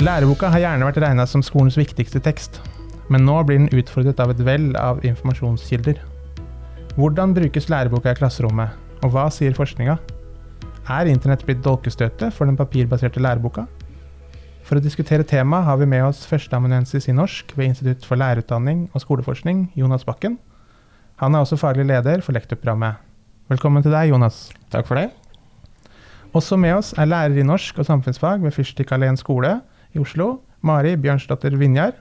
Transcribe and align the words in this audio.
Læreboka 0.00 0.48
har 0.48 0.62
gjerne 0.62 0.86
vært 0.86 0.98
regna 1.02 1.26
som 1.28 1.42
skolens 1.44 1.74
viktigste 1.76 2.22
tekst, 2.24 2.54
men 3.12 3.26
nå 3.28 3.34
blir 3.44 3.58
den 3.58 3.82
utfordret 3.82 4.20
av 4.24 4.30
et 4.32 4.38
vell 4.46 4.70
av 4.80 5.02
informasjonskilder. 5.04 5.98
Hvordan 6.96 7.34
brukes 7.36 7.68
læreboka 7.68 8.14
i 8.14 8.16
klasserommet, 8.16 8.72
og 9.04 9.12
hva 9.12 9.26
sier 9.28 9.52
forskninga? 9.52 9.98
Er 10.88 11.10
internett 11.10 11.44
blitt 11.44 11.60
dolkestøtet 11.66 12.32
for 12.32 12.48
den 12.48 12.56
papirbaserte 12.56 13.20
læreboka? 13.20 13.66
For 14.64 14.80
å 14.80 14.84
diskutere 14.86 15.26
temaet 15.28 15.68
har 15.68 15.76
vi 15.82 15.92
med 15.92 16.06
oss 16.06 16.24
førsteamanuensis 16.30 17.10
i 17.12 17.16
norsk 17.20 17.52
ved 17.58 17.74
Institutt 17.74 18.08
for 18.08 18.16
lærerutdanning 18.16 18.86
og 18.94 19.04
skoleforskning, 19.04 19.66
Jonas 19.76 20.08
Bakken. 20.08 20.38
Han 21.20 21.36
er 21.36 21.44
også 21.44 21.60
faglig 21.60 21.84
leder 21.90 22.24
for 22.24 22.32
lektorprogrammet. 22.32 22.96
Velkommen 23.52 23.84
til 23.84 23.92
deg, 23.92 24.14
Jonas. 24.14 24.46
Takk 24.72 24.88
for 24.88 24.96
det. 24.96 25.10
Også 26.32 26.56
med 26.56 26.78
oss 26.78 26.94
er 26.96 27.10
lærer 27.10 27.36
i 27.36 27.44
norsk 27.44 27.82
og 27.82 27.90
samfunnsfag 27.90 28.40
ved 28.40 28.56
Fyrstikkalleen 28.56 29.20
skole 29.20 29.58
i 29.94 30.00
Oslo, 30.00 30.40
Mari 30.66 30.94
Bjørnsdatter 31.00 31.54
Vinjar. 31.58 31.96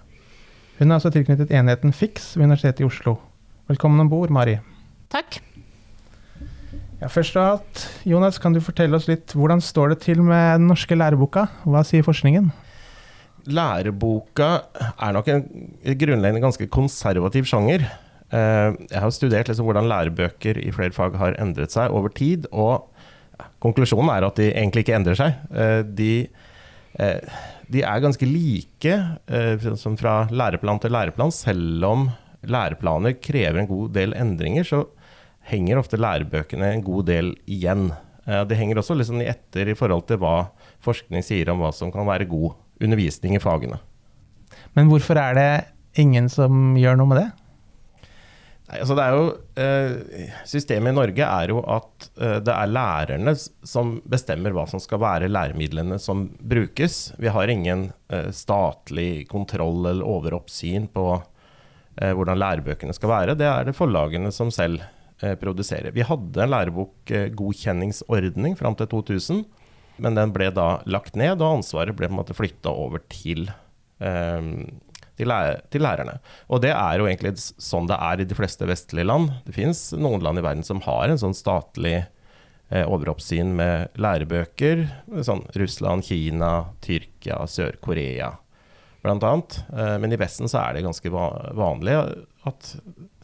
Hun 0.80 0.92
er 0.92 1.00
altså 1.00 1.12
tilknyttet 1.14 1.52
enheten 1.56 1.94
FIX 1.96 2.34
ved 2.38 2.48
Universitetet 2.48 2.84
i 2.84 2.88
Oslo. 2.88 3.16
Velkommen 3.70 4.02
om 4.04 4.10
bord, 4.12 4.32
Mari. 4.34 4.58
Takk. 5.12 5.40
Ja, 7.00 7.08
først 7.08 7.38
av 7.40 7.56
alt, 7.56 7.86
Jonas, 8.08 8.38
kan 8.42 8.54
du 8.54 8.60
fortelle 8.62 8.98
oss 8.98 9.08
litt 9.10 9.34
hvordan 9.34 9.64
står 9.64 9.94
det 9.94 10.02
til 10.04 10.22
med 10.26 10.60
den 10.60 10.68
norske 10.70 10.98
læreboka? 10.98 11.48
Hva 11.64 11.82
sier 11.88 12.06
forskningen? 12.06 12.52
Læreboka 13.50 14.50
er 14.92 15.16
nok 15.16 15.32
en 15.32 15.46
grunnleggende 15.98 16.44
ganske 16.44 16.68
konservativ 16.70 17.48
sjanger. 17.50 17.88
Eh, 18.30 18.76
jeg 18.92 19.02
har 19.02 19.16
studert 19.16 19.50
liksom 19.50 19.66
hvordan 19.66 19.88
lærebøker 19.90 20.60
i 20.62 20.74
flere 20.76 20.94
fag 20.94 21.18
har 21.18 21.40
endret 21.42 21.74
seg 21.74 21.96
over 21.96 22.14
tid, 22.14 22.46
og 22.52 22.92
konklusjonen 23.64 24.12
er 24.14 24.28
at 24.28 24.38
de 24.38 24.52
egentlig 24.52 24.86
ikke 24.86 25.00
endrer 25.00 25.18
seg. 25.18 25.40
Eh, 25.56 25.82
de 25.88 26.12
Eh, 27.00 27.22
de 27.70 27.84
er 27.86 28.02
ganske 28.02 28.26
like 28.26 28.94
eh, 29.30 29.68
som 29.78 29.98
fra 30.00 30.24
læreplan 30.34 30.82
til 30.82 30.94
læreplan. 30.94 31.34
Selv 31.34 31.86
om 31.86 32.08
læreplaner 32.42 33.18
krever 33.22 33.62
en 33.62 33.70
god 33.70 33.92
del 33.98 34.16
endringer, 34.18 34.66
så 34.66 34.84
henger 35.50 35.82
ofte 35.82 36.00
lærebøkene 36.00 36.74
en 36.74 36.86
god 36.86 37.10
del 37.10 37.34
igjen. 37.50 37.92
Eh, 38.26 38.42
det 38.50 38.58
henger 38.58 38.82
også 38.82 38.98
liksom 38.98 39.22
etter 39.22 39.70
i 39.70 39.78
forhold 39.78 40.08
til 40.10 40.22
hva 40.22 40.50
forskning 40.86 41.26
sier 41.26 41.52
om 41.54 41.62
hva 41.62 41.72
som 41.76 41.94
kan 41.94 42.08
være 42.10 42.30
god 42.30 42.58
undervisning 42.82 43.36
i 43.38 43.44
fagene. 43.44 43.80
Men 44.74 44.90
hvorfor 44.90 45.20
er 45.22 45.38
det 45.38 45.52
ingen 46.02 46.30
som 46.32 46.74
gjør 46.80 46.98
noe 46.98 47.12
med 47.12 47.22
det? 47.22 47.30
Nei, 48.70 48.84
altså 48.84 48.94
det 48.94 49.04
er 49.04 49.16
jo, 49.18 49.30
eh, 49.58 50.30
systemet 50.46 50.94
i 50.94 50.98
Norge 50.98 51.26
er 51.26 51.50
jo 51.50 51.58
at 51.66 52.06
eh, 52.22 52.38
det 52.46 52.54
er 52.54 52.70
lærerne 52.70 53.34
som 53.66 53.96
bestemmer 54.06 54.54
hva 54.54 54.68
som 54.70 54.78
skal 54.84 55.02
være 55.02 55.32
læremidlene 55.32 55.98
som 56.02 56.28
brukes. 56.38 57.14
Vi 57.18 57.30
har 57.34 57.50
ingen 57.50 57.92
eh, 58.14 58.30
statlig 58.36 59.26
kontroll 59.32 59.88
eller 59.90 60.06
overoppsyn 60.06 60.88
på 60.94 61.22
hvordan 62.00 62.40
lærebøkene 62.40 62.94
skal 62.96 63.10
være. 63.12 63.34
Det 63.36 63.44
er 63.44 63.66
det 63.68 63.76
forlagene 63.76 64.30
som 64.32 64.48
selv 64.56 64.80
produserer. 65.42 65.92
Vi 65.92 66.00
hadde 66.08 66.46
en 66.46 66.54
lærebokgodkjenningsordning 66.54 68.56
fram 68.56 68.72
til 68.80 68.88
2000, 68.88 69.42
men 70.06 70.16
den 70.16 70.32
ble 70.32 70.48
da 70.56 70.80
lagt 70.88 71.20
ned, 71.20 71.44
og 71.44 71.58
ansvaret 71.58 71.92
ble 72.00 72.08
på 72.08 72.38
flytta 72.38 72.72
over 72.72 73.04
til 73.12 73.52
til, 75.20 75.30
lærer, 75.30 75.62
til, 75.70 75.84
lærerne. 75.84 76.18
Og 76.48 76.64
det 76.64 76.72
er 76.74 77.00
jo 77.00 77.10
egentlig 77.10 77.36
sånn 77.40 77.90
det 77.90 78.00
er 78.00 78.24
i 78.24 78.28
de 78.30 78.38
fleste 78.38 78.68
vestlige 78.70 79.08
land. 79.08 79.34
Det 79.46 79.56
fins 79.58 79.90
noen 80.00 80.24
land 80.26 80.42
i 80.42 80.46
verden 80.46 80.66
som 80.66 80.82
har 80.88 81.12
en 81.12 81.22
sånn 81.22 81.38
statlig 81.38 81.98
eh, 82.00 82.86
overoppsyn 82.86 83.52
med 83.60 84.00
lærebøker. 84.00 84.88
Sånn 85.28 85.44
Russland, 85.60 86.08
Kina, 86.08 86.54
Tyrkia, 86.86 87.44
Sør-Korea 87.52 88.38
bl.a. 89.02 89.42
Eh, 89.80 89.98
men 90.00 90.14
i 90.14 90.20
Vesten 90.20 90.50
så 90.50 90.62
er 90.64 90.76
det 90.76 90.86
ganske 90.88 91.12
vanlig 91.12 91.96
at 92.48 92.72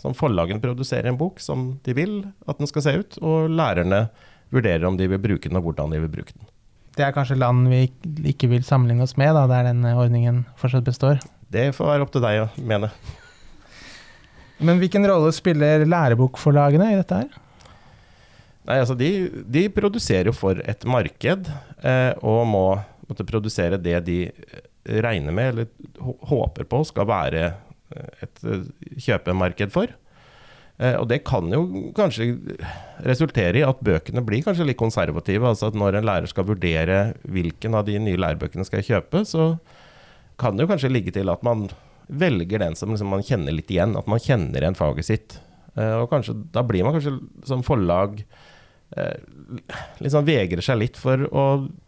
sånn 0.02 0.18
forlagene 0.18 0.64
produserer 0.64 1.12
en 1.12 1.20
bok 1.20 1.42
som 1.44 1.76
de 1.86 1.96
vil 1.98 2.18
at 2.48 2.60
den 2.60 2.70
skal 2.70 2.86
se 2.86 2.96
ut, 3.00 3.20
og 3.24 3.52
lærerne 3.52 4.06
vurderer 4.54 4.86
om 4.88 5.00
de 5.00 5.10
vil 5.12 5.22
bruke 5.22 5.50
den 5.50 5.60
og 5.60 5.68
hvordan 5.68 5.96
de 5.96 6.04
vil 6.04 6.14
bruke 6.20 6.36
den. 6.36 6.52
Det 6.96 7.04
er 7.04 7.16
kanskje 7.16 7.36
land 7.36 7.68
vi 7.68 7.90
ikke 8.32 8.48
vil 8.54 8.64
sammenligne 8.64 9.04
oss 9.04 9.18
med, 9.20 9.34
da, 9.36 9.48
der 9.52 9.68
den 9.68 9.84
ordningen 9.90 10.46
fortsatt 10.60 10.86
består? 10.88 11.20
Det 11.56 11.70
får 11.76 11.92
være 11.92 12.06
opp 12.06 12.12
til 12.14 12.24
deg 12.26 12.42
å 12.44 12.50
mene. 12.68 12.92
Men 14.60 14.80
hvilken 14.80 15.08
rolle 15.08 15.32
spiller 15.36 15.84
lærebokforlagene 15.88 16.92
i 16.94 17.00
dette 17.00 17.24
her? 17.24 17.42
Nei, 18.66 18.80
altså 18.82 18.96
de, 18.98 19.10
de 19.52 19.68
produserer 19.70 20.32
jo 20.32 20.36
for 20.36 20.60
et 20.64 20.86
marked, 20.90 21.50
eh, 21.86 22.14
og 22.26 22.46
må 22.50 22.66
måtte 23.06 23.28
produsere 23.28 23.78
det 23.78 24.00
de 24.08 24.20
regner 24.86 25.32
med, 25.32 25.50
eller 25.54 26.18
håper 26.30 26.68
på, 26.70 26.82
skal 26.90 27.08
være 27.10 27.44
eh, 27.46 28.26
et 28.26 28.44
eh, 28.46 28.66
kjøpemarked 29.08 29.74
for. 29.74 29.94
Eh, 30.78 30.96
og 31.00 31.08
det 31.10 31.22
kan 31.28 31.48
jo 31.54 31.92
kanskje 31.96 32.32
resultere 33.06 33.62
i 33.62 33.66
at 33.66 33.82
bøkene 33.86 34.24
blir 34.26 34.46
kanskje 34.46 34.68
litt 34.70 34.82
konservative. 34.82 35.48
Altså 35.48 35.72
at 35.72 35.80
når 35.80 36.00
en 36.00 36.10
lærer 36.10 36.32
skal 36.32 36.48
vurdere 36.50 37.00
hvilken 37.24 37.78
av 37.78 37.88
de 37.90 37.98
nye 38.02 38.22
lærebøkene 38.22 38.68
skal 38.68 38.82
jeg 38.82 38.92
kjøpe, 38.94 39.26
så 39.30 39.54
kan 40.42 40.56
det 40.56 40.66
jo 40.66 40.72
kanskje 40.74 40.92
ligge 40.92 41.14
til 41.16 41.32
at 41.32 41.44
man 41.46 41.68
velger 42.08 42.62
den 42.62 42.76
som 42.78 42.92
liksom 42.94 43.12
man 43.14 43.24
kjenner 43.26 43.56
litt 43.56 43.72
igjen. 43.72 43.96
At 43.98 44.10
man 44.10 44.22
kjenner 44.22 44.62
igjen 44.62 44.78
faget 44.78 45.08
sitt. 45.08 45.38
Uh, 45.76 46.04
og 46.04 46.10
kanskje, 46.12 46.38
da 46.56 46.64
blir 46.64 46.86
man 46.86 46.96
kanskje 46.96 47.18
som 47.48 47.64
forlag 47.66 48.22
uh, 48.96 49.18
liksom 50.04 50.28
vegrer 50.28 50.64
seg 50.64 50.80
litt 50.80 51.00
for 51.00 51.26
å 51.28 51.46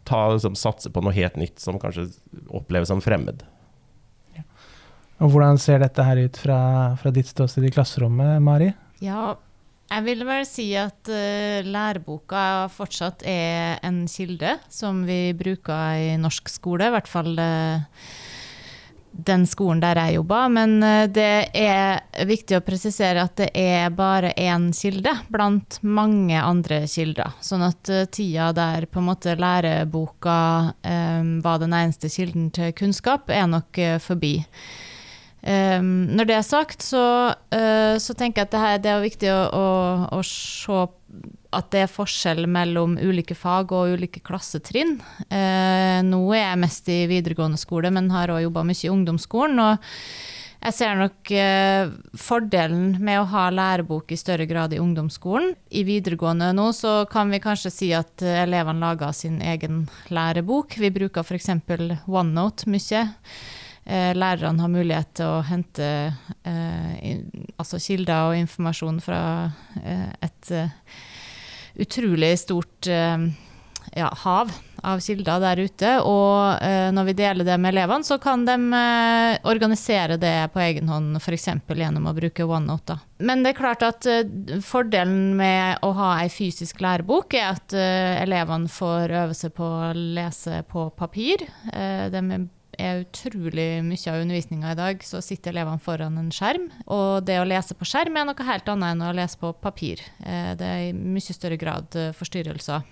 ta, 0.08 0.26
liksom, 0.34 0.58
satse 0.58 0.92
på 0.92 1.04
noe 1.04 1.16
helt 1.16 1.38
nytt 1.40 1.62
som 1.62 1.80
kanskje 1.80 2.08
oppleves 2.48 2.92
som 2.92 3.02
fremmed. 3.04 3.44
Ja. 4.36 4.44
Og 5.24 5.32
Hvordan 5.32 5.60
ser 5.62 5.80
dette 5.82 6.04
her 6.04 6.20
ut 6.20 6.38
fra, 6.38 6.60
fra 7.00 7.14
ditt 7.14 7.30
ståsted 7.30 7.68
i 7.68 7.74
klasserommet, 7.74 8.42
Mari? 8.44 8.72
Ja, 9.04 9.36
jeg 9.88 10.04
vil 10.04 10.24
vel 10.28 10.44
si 10.44 10.68
at 10.76 11.08
uh, 11.08 11.64
læreboka 11.64 12.68
fortsatt 12.74 13.24
er 13.24 13.78
en 13.86 14.02
kilde 14.10 14.58
som 14.68 15.06
vi 15.08 15.32
bruker 15.38 16.10
i 16.10 16.10
norsk 16.20 16.50
skole. 16.52 16.90
I 16.90 16.92
hvert 16.98 17.08
fall 17.08 17.32
uh, 17.40 17.86
den 19.12 19.46
skolen 19.48 19.80
der 19.82 19.98
jeg 19.98 20.18
jobba, 20.18 20.40
men 20.52 20.82
eh, 20.84 21.06
det 21.10 21.50
er 21.56 22.26
viktig 22.28 22.58
å 22.58 22.64
presisere 22.64 23.24
at 23.24 23.36
det 23.40 23.48
er 23.58 23.90
bare 23.94 24.34
én 24.38 24.68
kilde 24.76 25.14
blant 25.32 25.80
mange 25.82 26.38
andre 26.38 26.82
kilder. 26.90 27.38
Sånn 27.44 27.64
at 27.66 27.92
eh, 27.92 28.06
tida 28.12 28.50
der 28.56 28.88
på 28.90 29.02
en 29.02 29.08
måte 29.08 29.36
læreboka 29.38 30.38
um, 30.82 31.32
var 31.44 31.62
den 31.62 31.74
eneste 31.76 32.10
kilden 32.12 32.52
til 32.54 32.74
kunnskap, 32.78 33.30
er 33.30 33.48
nok 33.50 33.80
forbi. 34.04 34.36
Um, 35.38 36.08
når 36.18 36.26
det 36.26 36.34
er 36.34 36.46
sagt, 36.46 36.82
så, 36.82 37.02
uh, 37.54 37.94
så 38.02 38.14
tenker 38.18 38.42
jeg 38.42 38.48
at 38.48 38.54
det, 38.54 38.62
her, 38.62 38.80
det 38.82 38.90
er 38.90 39.04
viktig 39.04 39.28
å, 39.30 39.42
å, 39.54 39.66
å, 40.18 40.22
se 40.26 40.80
at 41.54 41.70
det 41.72 41.84
er 41.84 41.92
forskjell 41.92 42.44
mellom 42.50 42.98
ulike 43.00 43.36
fag 43.38 43.72
og 43.72 43.94
ulike 43.96 44.20
klassetrinn. 44.24 44.98
Eh, 45.32 46.00
nå 46.04 46.20
er 46.36 46.42
jeg 46.44 46.62
mest 46.64 46.90
i 46.92 46.98
videregående 47.08 47.60
skole, 47.60 47.92
men 47.94 48.10
har 48.12 48.32
òg 48.34 48.42
jobba 48.44 48.66
mye 48.68 48.84
i 48.84 48.92
ungdomsskolen. 48.92 49.62
og 49.62 49.88
jeg 50.58 50.74
ser 50.74 50.96
nok 50.98 51.30
eh, 51.30 51.86
fordelen 52.18 52.96
med 52.98 53.20
å 53.20 53.28
ha 53.30 53.44
lærebok 53.54 54.10
i 54.10 54.18
større 54.18 54.44
grad 54.50 54.74
i 54.74 54.80
ungdomsskolen. 54.82 55.54
I 55.70 55.84
videregående 55.86 56.50
nå 56.52 56.72
så 56.74 57.04
kan 57.10 57.30
vi 57.30 57.38
kanskje 57.40 57.70
si 57.70 57.92
at 57.94 58.24
elevene 58.26 58.82
lager 58.82 59.14
sin 59.14 59.38
egen 59.40 59.86
lærebok. 60.10 60.74
Vi 60.82 60.90
bruker 60.90 61.22
f.eks. 61.22 61.54
OneNote 62.10 62.68
mye. 62.74 63.06
Eh, 63.88 64.12
lærerne 64.12 64.60
har 64.60 64.68
mulighet 64.68 65.14
til 65.16 65.30
å 65.30 65.44
hente 65.48 65.86
eh, 66.44 66.96
in, 67.08 67.22
altså 67.56 67.78
kilder 67.80 68.26
og 68.28 68.36
informasjon 68.36 68.98
fra 69.00 69.20
eh, 69.80 70.10
et 70.26 70.50
uh, 70.52 70.74
utrolig 71.78 72.38
stort 72.38 72.88
uh, 72.90 73.28
ja, 73.94 74.08
hav 74.24 74.52
av 74.82 75.00
kilder 75.02 75.40
der 75.42 75.62
ute. 75.66 75.92
Og 76.06 76.62
uh, 76.62 76.88
når 76.94 77.08
vi 77.08 77.16
deler 77.18 77.46
det 77.46 77.56
med 77.58 77.74
elevene, 77.74 78.06
så 78.06 78.18
kan 78.22 78.44
de 78.46 78.56
organisere 79.48 80.18
det 80.20 80.50
på 80.54 80.62
egen 80.62 80.90
hånd, 80.90 81.16
f.eks. 81.18 81.48
gjennom 81.66 82.10
å 82.10 82.16
bruke 82.16 82.46
OneNote. 82.46 82.98
Men 83.18 83.42
det 83.42 83.54
er 83.54 83.58
klart 83.58 83.82
at 83.86 84.06
fordelen 84.62 85.34
med 85.38 85.82
å 85.82 85.90
ha 85.98 86.12
ei 86.22 86.28
fysisk 86.30 86.82
lærebok 86.84 87.34
er 87.38 87.56
at 87.56 87.74
elevene 87.74 88.70
får 88.70 89.16
øve 89.24 89.34
seg 89.34 89.56
på 89.56 89.66
å 89.66 89.90
lese 89.96 90.62
på 90.70 90.90
papir. 90.94 91.42
de 92.12 92.22
er 92.78 93.02
utrolig 93.02 93.66
mye 93.84 94.12
av 94.12 94.22
undervisninga 94.22 94.72
i 94.72 94.78
dag, 94.78 95.02
så 95.04 95.20
sitter 95.24 95.52
elevene 95.52 95.82
foran 95.82 96.18
en 96.20 96.30
skjerm. 96.34 96.68
Og 96.86 97.24
det 97.26 97.40
å 97.40 97.46
lese 97.48 97.76
på 97.78 97.86
skjerm 97.88 98.16
er 98.18 98.28
noe 98.28 98.46
helt 98.48 98.70
annet 98.70 98.94
enn 98.94 99.04
å 99.08 99.14
lese 99.16 99.40
på 99.40 99.52
papir. 99.62 100.02
Eh, 100.22 100.54
det 100.58 100.68
er 100.68 100.84
i 100.88 100.94
mye 100.94 101.34
større 101.34 101.58
grad 101.60 101.98
eh, 101.98 102.14
forstyrrelser 102.16 102.86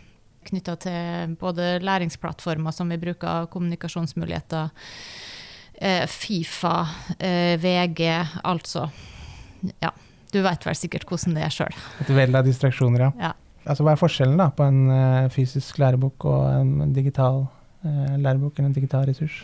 knytta 0.46 0.76
til 0.78 1.32
både 1.40 1.80
læringsplattformer 1.82 2.74
som 2.74 2.90
vi 2.92 3.00
bruker, 3.02 3.48
kommunikasjonsmuligheter, 3.50 4.68
eh, 5.74 6.04
Fifa, 6.06 6.76
VG, 7.18 8.04
altså. 8.46 8.84
Ja, 9.82 9.90
du 10.30 10.38
vet 10.44 10.68
vel 10.68 10.78
sikkert 10.78 11.08
hvordan 11.10 11.34
det 11.34 11.42
er 11.48 11.56
sjøl. 11.56 11.82
Et 12.04 12.14
vell 12.14 12.38
av 12.38 12.46
distraksjoner, 12.46 13.08
ja. 13.08 13.10
ja. 13.24 13.32
Altså, 13.66 13.82
hva 13.82 13.96
er 13.96 13.98
forskjellen 13.98 14.38
da, 14.38 14.52
på 14.54 14.62
en 14.68 15.32
fysisk 15.34 15.82
lærebok 15.82 16.28
og 16.30 16.46
en 16.52 16.94
digital 16.94 17.42
lærebok 17.82 18.60
eller 18.60 18.70
en 18.70 18.78
digital 18.78 19.10
ressurs? 19.10 19.42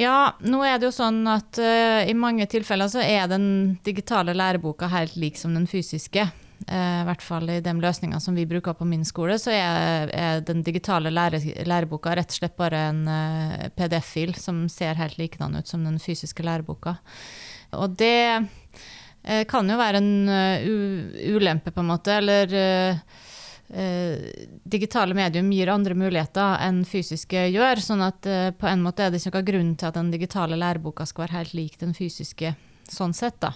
Ja, 0.00 0.32
nå 0.40 0.62
er 0.64 0.78
det 0.80 0.88
jo 0.88 0.94
sånn 0.96 1.26
at 1.28 1.58
uh, 1.60 2.00
i 2.08 2.14
mange 2.16 2.46
tilfeller 2.48 2.88
så 2.88 3.02
er 3.04 3.26
den 3.28 3.76
digitale 3.84 4.32
læreboka 4.32 4.88
helt 4.88 5.18
lik 5.20 5.36
som 5.36 5.52
den 5.52 5.66
fysiske. 5.68 6.24
Uh, 6.70 7.02
I 7.02 7.04
hvert 7.08 7.24
fall 7.24 7.50
i 7.52 7.58
de 7.64 7.74
løsningene 7.76 8.22
som 8.24 8.38
vi 8.38 8.46
bruker 8.48 8.78
på 8.78 8.88
min 8.88 9.04
skole, 9.04 9.36
så 9.40 9.52
er, 9.52 10.12
er 10.16 10.40
den 10.46 10.64
digitale 10.64 11.12
lære, 11.12 11.42
læreboka 11.68 12.14
rett 12.16 12.32
og 12.32 12.38
slett 12.38 12.56
bare 12.56 12.80
en 12.94 13.02
uh, 13.12 13.68
PDF-fil 13.76 14.32
som 14.40 14.64
ser 14.72 14.96
helt 15.00 15.20
likedan 15.20 15.60
ut 15.60 15.68
som 15.68 15.84
den 15.84 16.00
fysiske 16.00 16.48
læreboka. 16.48 16.96
Og 17.76 17.92
det 18.00 18.48
kan 19.52 19.68
jo 19.68 19.76
være 19.76 20.00
en 20.00 20.30
ulempe, 21.36 21.70
på 21.70 21.82
en 21.84 21.90
måte, 21.92 22.16
eller 22.16 22.48
digitale 23.70 25.14
medium 25.14 25.50
gir 25.54 25.70
andre 25.70 25.94
muligheter 25.94 26.58
enn 26.66 26.82
fysiske 26.88 27.46
gjør. 27.54 27.82
sånn 27.82 28.02
at 28.02 28.26
eh, 28.26 28.50
på 28.50 28.66
en 28.66 28.82
måte 28.82 29.04
er 29.04 29.10
det 29.10 29.20
ikke 29.22 29.38
noen 29.38 29.50
grunn 29.50 29.74
til 29.76 29.90
at 29.90 29.98
den 29.98 30.10
digitale 30.10 30.58
læreboka 30.58 31.06
skal 31.06 31.26
være 31.26 31.38
helt 31.38 31.54
lik 31.54 31.78
den 31.78 31.94
fysiske. 31.94 32.56
sånn 32.90 33.14
sett 33.14 33.38
da. 33.38 33.52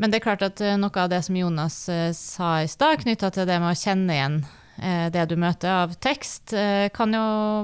Men 0.00 0.10
det 0.10 0.20
er 0.20 0.24
klart 0.24 0.42
at 0.42 0.60
eh, 0.64 0.78
noe 0.80 0.96
av 0.96 1.10
det 1.12 1.20
som 1.26 1.36
Jonas 1.36 1.76
eh, 1.92 2.12
sa 2.16 2.62
i 2.62 2.68
stad, 2.68 3.02
knytta 3.02 3.30
til 3.30 3.46
det 3.46 3.60
med 3.60 3.74
å 3.74 3.76
kjenne 3.76 4.16
igjen 4.16 4.40
eh, 4.80 5.10
det 5.12 5.26
du 5.28 5.36
møter 5.36 5.68
av 5.68 5.92
tekst, 6.00 6.54
eh, 6.56 6.88
kan 6.88 7.12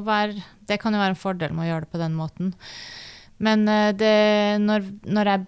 være, 0.05 0.45
det 0.69 0.77
kan 0.83 0.93
jo 0.93 1.01
være 1.01 1.17
en 1.17 1.23
fordel 1.25 1.57
med 1.57 1.65
å 1.65 1.71
gjøre 1.71 1.87
det 1.87 1.93
på 1.95 2.03
den 2.05 2.19
måten. 2.19 2.53
Men 3.39 3.67
det, 4.01 4.17
når, 4.65 4.85
når 5.05 5.29
jeg 5.29 5.45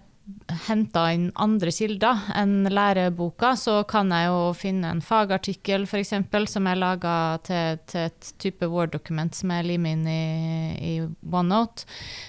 henta 0.67 1.05
inn 1.13 1.29
andre 1.39 1.71
kilder 1.73 2.27
enn 2.37 2.67
læreboka, 2.71 3.53
så 3.57 3.81
kan 3.89 4.11
jeg 4.13 4.29
jo 4.29 4.41
finne 4.57 4.91
en 4.93 5.01
fagartikkel 5.05 5.85
f.eks. 5.87 6.13
som 6.51 6.69
er 6.69 6.79
laga 6.79 7.13
til, 7.45 7.79
til, 7.89 8.09
et 8.09 8.31
type 8.41 8.69
Word-dokument 8.69 9.35
som 9.35 9.53
jeg 9.53 9.67
limer 9.67 9.95
inn 9.95 10.05
i, 10.09 10.23
i, 10.79 10.93
OneNote. 11.29 11.87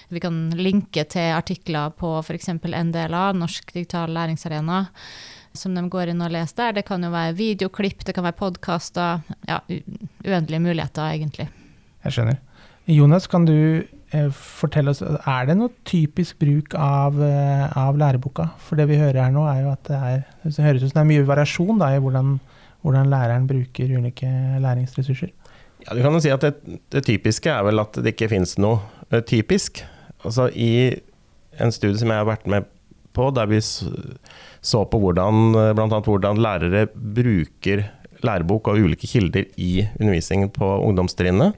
Vi 0.09 0.23
kan 0.23 0.43
linke 0.57 1.05
til 1.09 1.33
artikler 1.35 1.93
på 1.97 2.17
f.eks. 2.21 2.53
NDLA, 2.61 3.31
Norsk 3.37 3.73
digital 3.73 4.13
læringsarena, 4.15 4.83
som 5.53 5.75
de 5.75 5.87
går 5.91 6.13
inn 6.13 6.23
og 6.23 6.33
leser 6.33 6.63
der. 6.63 6.77
Det 6.79 6.87
kan 6.87 7.03
jo 7.03 7.13
være 7.13 7.37
videoklipp, 7.39 8.05
det 8.05 8.15
kan 8.17 8.27
være 8.27 8.39
podkaster. 8.39 9.25
Ja, 9.49 9.61
uendelige 9.67 10.63
muligheter, 10.63 11.09
egentlig. 11.09 11.49
Jeg 12.05 12.17
skjønner. 12.17 12.39
Jonas, 12.89 13.27
kan 13.29 13.45
du 13.45 13.83
fortell 14.35 14.91
oss, 14.91 15.01
Er 15.01 15.45
det 15.47 15.55
noe 15.57 15.71
typisk 15.87 16.39
bruk 16.41 16.75
av, 16.75 17.15
eh, 17.23 17.77
av, 17.77 17.97
læreboka? 17.99 18.49
For 18.59 18.79
det 18.79 18.89
vi 18.89 18.99
hører 18.99 19.23
her 19.23 19.31
nå, 19.31 19.45
er 19.47 19.61
jo 19.63 19.71
at 19.71 19.83
det, 19.87 19.99
er, 19.99 20.25
det 20.43 20.65
høres 20.65 20.83
ut 20.83 20.91
som 20.91 20.99
det 20.99 21.03
er 21.03 21.11
mye 21.13 21.27
variasjon 21.29 21.79
da, 21.79 21.93
i 21.95 22.01
hvordan, 22.03 22.33
hvordan, 22.83 23.11
læreren 23.11 23.47
bruker 23.47 23.93
ulike 23.97 24.27
læringsressurser. 24.59 25.31
Ja, 25.85 25.95
du 25.95 26.01
kan 26.03 26.13
jo 26.13 26.21
si 26.21 26.33
at 26.33 26.43
det, 26.43 26.81
det 26.93 27.05
typiske 27.07 27.49
er 27.49 27.63
vel 27.65 27.81
at 27.81 27.95
det 27.97 28.13
ikke 28.13 28.29
finnes 28.35 28.57
noe 28.61 28.83
uh, 29.09 29.21
typisk. 29.25 29.81
Altså 30.21 30.49
I 30.53 30.99
en 31.61 31.73
studie 31.73 31.97
som 31.97 32.11
jeg 32.11 32.21
har 32.21 32.27
vært 32.27 32.45
med 32.51 32.67
på, 33.15 33.31
der 33.35 33.47
vi 33.49 33.59
så 33.63 34.83
på 34.87 34.99
hvordan, 35.01 35.51
blant 35.75 35.91
annet 35.91 36.07
hvordan 36.07 36.39
lærere 36.39 36.85
bruker 36.93 37.87
lærebok 38.23 38.69
og 38.71 38.85
ulike 38.85 39.09
kilder 39.09 39.47
i 39.57 39.87
undervisningen 39.99 40.51
på 40.53 40.67
ungdomstrinnet, 40.85 41.57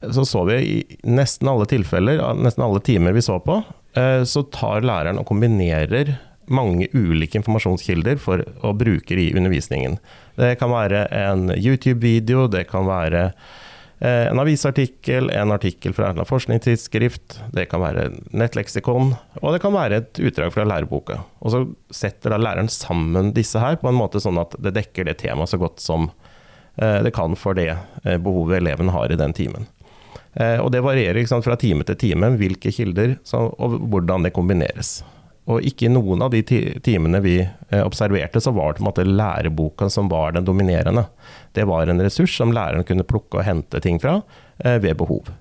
så 0.00 0.24
så 0.24 0.44
vi 0.44 0.54
i 0.54 0.98
nesten 1.02 1.48
alle 1.50 1.66
tilfeller, 1.66 2.22
nesten 2.38 2.64
alle 2.64 2.80
timer 2.84 3.16
vi 3.16 3.22
så 3.24 3.38
på, 3.42 3.60
eh, 3.98 4.22
så 4.24 4.44
tar 4.54 4.86
læreren 4.86 5.18
og 5.20 5.26
kombinerer 5.28 6.16
mange 6.48 6.88
ulike 6.96 7.38
informasjonskilder 7.40 8.20
for 8.22 8.42
å 8.64 8.72
bruke 8.76 9.16
i 9.18 9.30
undervisningen. 9.36 9.98
Det 10.38 10.54
kan 10.60 10.72
være 10.72 11.06
en 11.12 11.48
YouTube-video, 11.52 12.46
det 12.48 12.64
kan 12.70 12.86
være 12.88 13.24
eh, 14.00 14.30
en 14.30 14.40
avisartikkel, 14.40 15.28
en 15.34 15.52
artikkel 15.52 15.96
fra 15.96 16.12
et 16.14 16.22
forskningstidsskrift, 16.30 17.40
det 17.52 17.68
kan 17.72 17.82
være 17.84 18.08
nettleksikon, 18.30 19.12
og 19.42 19.54
det 19.54 19.62
kan 19.64 19.76
være 19.76 20.00
et 20.00 20.22
utdrag 20.22 20.54
fra 20.54 20.66
læreboka. 20.68 21.20
Og 21.42 21.52
så 21.52 21.64
setter 21.92 22.32
da 22.32 22.40
læreren 22.40 22.72
sammen 22.72 23.34
disse 23.36 23.60
her 23.60 23.80
på 23.82 23.90
en 23.90 23.98
måte 23.98 24.22
sånn 24.24 24.40
at 24.40 24.56
det 24.62 24.76
dekker 24.78 25.10
det 25.10 25.18
temaet 25.24 25.52
så 25.52 25.60
godt 25.60 25.84
som 25.84 26.08
eh, 26.80 27.02
det 27.04 27.12
kan 27.18 27.36
for 27.36 27.58
det 27.58 27.74
behovet 28.24 28.62
eleven 28.62 28.94
har 28.94 29.12
i 29.12 29.20
den 29.20 29.36
timen. 29.36 29.68
Eh, 30.38 30.58
og 30.62 30.70
det 30.74 30.84
varierer 30.84 31.26
sant, 31.26 31.46
fra 31.46 31.58
time 31.58 31.86
til 31.86 31.98
time 31.98 32.32
hvilke 32.38 32.72
kilder 32.74 33.16
så, 33.26 33.48
og 33.58 33.78
hvordan 33.90 34.26
det 34.26 34.34
kombineres. 34.36 35.00
Og 35.48 35.64
ikke 35.64 35.86
i 35.88 35.92
noen 35.92 36.20
av 36.22 36.34
de 36.34 36.42
timene 36.84 37.22
vi 37.24 37.38
eh, 37.40 37.80
observerte, 37.82 38.40
så 38.44 38.52
var 38.54 38.74
det 38.74 38.82
på 38.82 38.84
en 38.84 38.90
måte 38.90 39.06
læreboka 39.08 39.88
som 39.90 40.10
var 40.12 40.36
den 40.36 40.46
dominerende. 40.46 41.06
Det 41.56 41.64
var 41.68 41.88
en 41.88 42.04
ressurs 42.04 42.36
som 42.36 42.52
læreren 42.54 42.84
kunne 42.86 43.06
plukke 43.08 43.40
og 43.40 43.46
hente 43.48 43.80
ting 43.82 44.00
fra 44.02 44.20
eh, 44.60 44.76
ved 44.84 44.98
behov. 45.00 45.32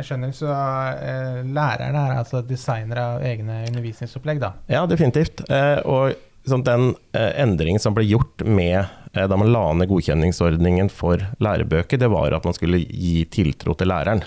Jeg 0.00 0.06
skjønner, 0.06 0.32
Så 0.32 0.48
eh, 0.48 1.40
lærerne 1.44 2.06
er 2.06 2.20
altså 2.22 2.40
designere 2.46 3.02
av 3.16 3.24
egne 3.26 3.64
undervisningsopplegg, 3.68 4.40
da? 4.40 4.54
Ja, 4.70 4.86
definitivt. 4.88 5.42
Eh, 5.50 5.82
og 5.84 6.14
sånn, 6.48 6.64
den 6.64 6.94
eh, 7.12 7.32
endringen 7.42 7.82
som 7.82 7.96
ble 7.96 8.06
gjort 8.08 8.44
med 8.46 8.88
Eh, 9.12 9.28
da 9.28 9.36
man 9.36 9.50
la 9.52 9.64
ned 9.74 9.90
godkjenningsordningen 9.90 10.90
for 10.94 11.22
lærebøker, 11.42 11.98
det 11.98 12.10
var 12.12 12.34
at 12.36 12.46
man 12.46 12.54
skulle 12.54 12.82
gi 12.84 13.24
tiltro 13.30 13.74
til 13.74 13.90
læreren. 13.90 14.22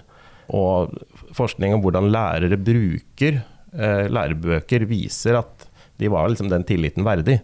Og 0.54 0.92
forskning 1.36 1.76
om 1.76 1.84
hvordan 1.84 2.12
lærere 2.12 2.60
bruker 2.60 3.40
eh, 3.40 4.10
lærebøker, 4.12 4.88
viser 4.90 5.40
at 5.40 5.70
de 6.02 6.12
var 6.12 6.28
liksom 6.30 6.52
den 6.52 6.68
tilliten 6.68 7.08
verdig. 7.08 7.40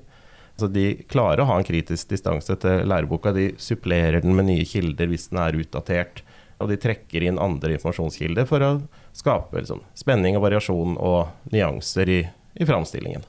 Altså 0.58 0.68
de 0.74 0.88
klarer 1.08 1.46
å 1.46 1.48
ha 1.48 1.60
en 1.60 1.68
kritisk 1.68 2.12
distanse 2.12 2.58
til 2.60 2.84
læreboka. 2.92 3.32
De 3.32 3.54
supplerer 3.62 4.20
den 4.26 4.36
med 4.36 4.50
nye 4.50 4.68
kilder 4.68 5.08
hvis 5.08 5.30
den 5.32 5.40
er 5.40 5.56
utdatert. 5.62 6.26
Og 6.60 6.68
de 6.68 6.76
trekker 6.82 7.24
inn 7.24 7.40
andre 7.40 7.78
informasjonskilder 7.78 8.50
for 8.50 8.66
å 8.66 8.74
skape 9.16 9.62
liksom, 9.62 9.80
spenning 9.96 10.36
og 10.36 10.44
variasjon 10.44 11.00
og 11.00 11.54
nyanser 11.56 12.12
i, 12.12 12.24
i 12.60 12.68
framstillingen. 12.68 13.24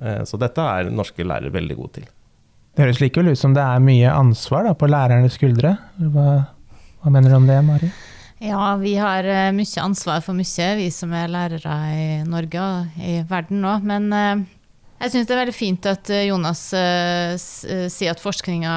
Eh, 0.00 0.22
så 0.24 0.40
dette 0.40 0.64
er 0.64 0.90
norske 0.94 1.24
lærere 1.26 1.52
veldig 1.54 1.76
gode 1.78 2.00
til. 2.00 2.06
Det 2.76 2.86
høres 2.86 3.00
likevel 3.02 3.32
ut 3.34 3.40
som 3.40 3.54
det 3.56 3.64
er 3.64 3.82
mye 3.82 4.12
ansvar 4.14 4.68
da, 4.68 4.76
på 4.78 4.88
lærernes 4.88 5.36
skuldre. 5.36 5.74
Hva, 5.98 6.28
hva, 7.02 7.12
mener 7.12 7.32
du 7.32 7.40
om 7.40 7.48
det, 7.48 7.58
Mari? 7.66 7.90
Ja, 8.40 8.76
vi 8.80 8.94
har 8.96 9.26
uh, 9.26 9.50
mye 9.52 9.82
ansvar 9.84 10.22
for 10.24 10.38
mye, 10.38 10.70
vi 10.78 10.88
som 10.94 11.12
er 11.12 11.28
lærere 11.32 11.76
i 11.92 12.06
Norge 12.24 12.62
og 12.62 13.02
i 13.04 13.18
verden 13.28 13.60
nå. 13.66 13.74
Men 13.84 14.08
uh, 14.14 14.46
jeg 15.02 15.12
syns 15.12 15.28
det 15.28 15.36
er 15.36 15.42
veldig 15.42 15.56
fint 15.56 15.90
at 15.90 16.10
Jonas 16.28 16.62
sier 16.70 18.10
at 18.12 18.20
forskninga 18.20 18.72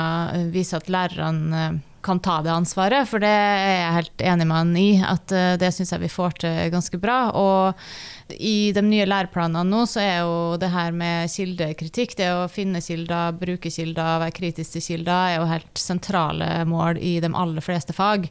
viser 0.54 0.80
at 0.80 0.88
lærerne 0.92 1.64
kan 2.04 2.20
ta 2.24 2.42
det 2.44 2.52
ansvaret, 2.54 3.08
for 3.10 3.24
det 3.24 3.32
er 3.32 3.78
jeg 3.78 3.96
helt 3.98 4.26
enig 4.32 4.48
med 4.50 4.58
han 4.58 4.74
i. 4.80 4.90
At 5.04 5.34
det 5.60 5.72
syns 5.76 5.94
jeg 5.96 6.04
vi 6.04 6.12
får 6.12 6.38
til 6.44 6.60
ganske 6.74 7.00
bra. 7.02 7.20
Og 7.40 8.38
i 8.40 8.72
de 8.76 8.84
nye 8.86 9.08
læreplanene 9.08 9.64
nå 9.68 9.84
så 9.90 10.02
er 10.04 10.18
jo 10.24 10.36
det 10.60 10.70
her 10.74 10.94
med 10.96 11.32
kildekritikk, 11.32 12.16
det 12.20 12.30
å 12.34 12.48
finne 12.52 12.82
kilder, 12.84 13.36
bruke 13.40 13.72
kilder, 13.74 14.22
være 14.24 14.36
kritisk 14.36 14.78
til 14.78 14.86
kilder, 14.88 15.34
er 15.34 15.40
jo 15.40 15.50
helt 15.50 15.82
sentrale 15.82 16.50
mål 16.70 17.02
i 17.04 17.18
de 17.24 17.32
aller 17.32 17.66
fleste 17.66 17.96
fag. 17.96 18.30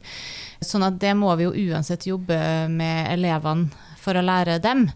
Sånn 0.63 0.85
at 0.87 0.99
det 1.01 1.13
må 1.19 1.33
vi 1.39 1.47
jo 1.47 1.69
uansett 1.69 2.07
jobbe 2.09 2.39
med 2.71 3.11
elevene 3.13 3.69
for 4.03 4.17
å 4.17 4.25
lære 4.25 4.59
dem. 4.63 4.87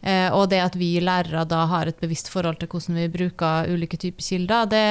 Eh, 0.00 0.30
og 0.34 0.48
det 0.52 0.60
at 0.62 0.78
vi 0.78 0.92
lærere 1.02 1.44
da 1.48 1.64
har 1.70 1.90
et 1.90 2.00
bevisst 2.00 2.30
forhold 2.30 2.60
til 2.60 2.70
hvordan 2.70 3.00
vi 3.00 3.10
bruker 3.12 3.70
ulike 3.72 3.98
typer 3.98 4.24
kilder, 4.24 4.70
det, 4.70 4.86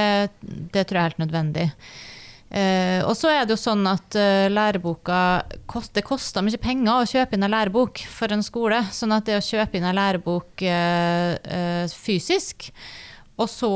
det 0.74 0.88
tror 0.88 1.00
jeg 1.00 1.04
er 1.04 1.12
helt 1.12 1.26
nødvendig. 1.26 1.68
Uh, 2.48 3.04
og 3.04 3.12
så 3.20 3.28
er 3.34 3.44
det 3.44 3.58
jo 3.58 3.60
sånn 3.60 3.82
at 3.92 4.16
uh, 4.16 4.46
læreboka 4.48 5.18
Det 5.92 6.04
koster 6.08 6.46
mye 6.46 6.60
penger 6.62 7.02
å 7.02 7.10
kjøpe 7.10 7.36
inn 7.36 7.44
en 7.44 7.52
lærebok 7.52 8.00
for 8.08 8.32
en 8.32 8.46
skole. 8.46 8.80
Sånn 8.96 9.12
at 9.16 9.28
det 9.28 9.36
å 9.36 9.44
kjøpe 9.44 9.76
inn 9.76 9.88
en 9.90 9.98
lærebok 9.98 10.64
uh, 10.64 11.84
fysisk, 11.92 12.70
og 13.38 13.50
så 13.52 13.70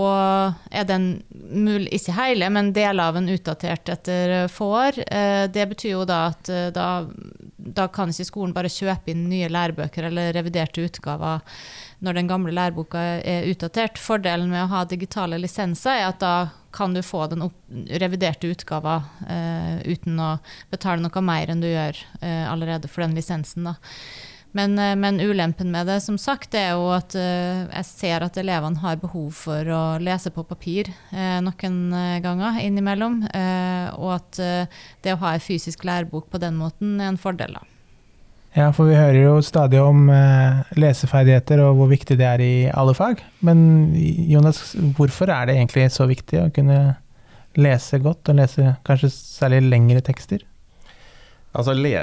er 0.73 0.87
den 0.89 1.09
mulig, 1.29 1.91
ikke 1.99 2.15
hele, 2.15 2.47
men 2.49 2.71
deler 2.73 3.11
av 3.11 3.19
en 3.19 3.27
utdatert 3.29 3.91
etter 3.93 4.47
få 4.49 4.71
år, 4.73 4.97
det 5.53 5.65
betyr 5.69 5.91
jo 5.91 6.05
da 6.09 6.23
at 6.31 6.49
da, 6.73 6.87
da 7.61 7.85
kan 7.93 8.09
ikke 8.09 8.25
skolen 8.25 8.55
bare 8.55 8.71
kjøpe 8.73 9.13
inn 9.13 9.27
nye 9.29 9.51
lærebøker 9.53 10.07
eller 10.09 10.33
reviderte 10.33 10.81
utgaver 10.81 11.45
når 12.01 12.17
den 12.17 12.31
gamle 12.31 12.55
læreboka 12.57 13.03
er 13.21 13.45
utdatert. 13.51 14.01
Fordelen 14.01 14.49
med 14.49 14.63
å 14.63 14.71
ha 14.73 14.81
digitale 14.89 15.37
lisenser 15.37 15.93
er 15.93 16.09
at 16.09 16.23
da 16.25 16.33
kan 16.71 16.93
du 16.93 17.01
få 17.03 17.27
den 17.27 17.49
reviderte 17.87 18.47
utgava 18.51 19.01
uh, 19.29 19.79
uten 19.85 20.19
å 20.19 20.35
betale 20.71 21.03
noe 21.03 21.23
mer 21.25 21.51
enn 21.51 21.63
du 21.63 21.69
gjør 21.69 21.97
uh, 22.21 22.45
allerede 22.51 22.91
for 22.91 23.05
den 23.05 23.15
lisensen. 23.17 23.69
Men, 24.51 24.75
uh, 24.79 24.93
men, 24.99 25.21
ulempen 25.23 25.71
med 25.71 25.87
det 25.91 25.99
som 26.05 26.17
sagt, 26.19 26.55
er 26.55 26.73
jo 26.75 26.89
at 26.95 27.15
jeg 27.15 27.87
ser 27.87 28.25
at 28.25 28.39
elevene 28.39 28.81
har 28.83 29.01
behov 29.01 29.31
for 29.43 29.67
å 29.67 29.83
lese 30.03 30.33
på 30.33 30.45
papir 30.47 30.91
noen 31.11 31.81
ganger 32.23 32.61
innimellom. 32.63 33.21
og 33.97 34.09
at 34.19 34.41
det 35.03 35.15
å 35.15 35.21
ha 35.23 35.35
en 35.35 35.43
fysisk 35.43 35.85
lærebok 35.87 36.29
på 36.31 36.41
den 36.41 36.59
måten 36.59 36.99
er 36.99 37.13
en 37.13 37.21
fordel. 37.21 37.59
da. 37.59 37.70
Ja, 38.51 38.67
for 38.75 38.89
vi 38.89 38.97
hører 38.99 39.15
jo 39.15 39.35
stadig 39.47 39.79
om 39.79 40.09
eh, 40.11 40.59
leseferdigheter 40.75 41.61
og 41.63 41.77
hvor 41.79 41.87
viktig 41.91 42.17
det 42.19 42.27
er 42.27 42.41
i 42.43 42.55
alle 42.67 42.95
fag. 42.97 43.21
Men 43.47 43.93
Jonas, 44.27 44.73
hvorfor 44.97 45.31
er 45.31 45.47
det 45.47 45.55
egentlig 45.55 45.87
så 45.95 46.07
viktig 46.09 46.41
å 46.41 46.49
kunne 46.51 46.79
lese 47.55 47.99
godt, 48.03 48.27
og 48.31 48.39
lese 48.39 48.75
kanskje 48.87 49.11
særlig 49.13 49.61
lengre 49.69 50.03
tekster? 50.03 50.43
Altså, 51.51 51.75
le 51.75 51.95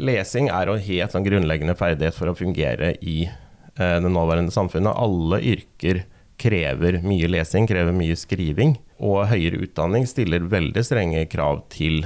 lesing 0.00 0.48
er 0.52 0.68
jo 0.68 0.76
en 0.76 0.86
helt 0.86 1.12
sånn 1.12 1.26
grunnleggende 1.26 1.76
ferdighet 1.76 2.16
for 2.16 2.28
å 2.28 2.36
fungere 2.36 2.94
i 3.00 3.22
eh, 3.26 3.98
det 4.00 4.12
nåværende 4.12 4.52
samfunnet. 4.52 4.92
Alle 4.92 5.40
yrker 5.54 6.04
krever 6.42 7.00
mye 7.04 7.28
lesing, 7.32 7.68
krever 7.68 7.96
mye 7.96 8.16
skriving. 8.16 8.76
Og 9.02 9.24
høyere 9.32 9.64
utdanning 9.64 10.04
stiller 10.08 10.44
veldig 10.52 10.84
strenge 10.84 11.24
krav 11.32 11.64
til 11.72 12.04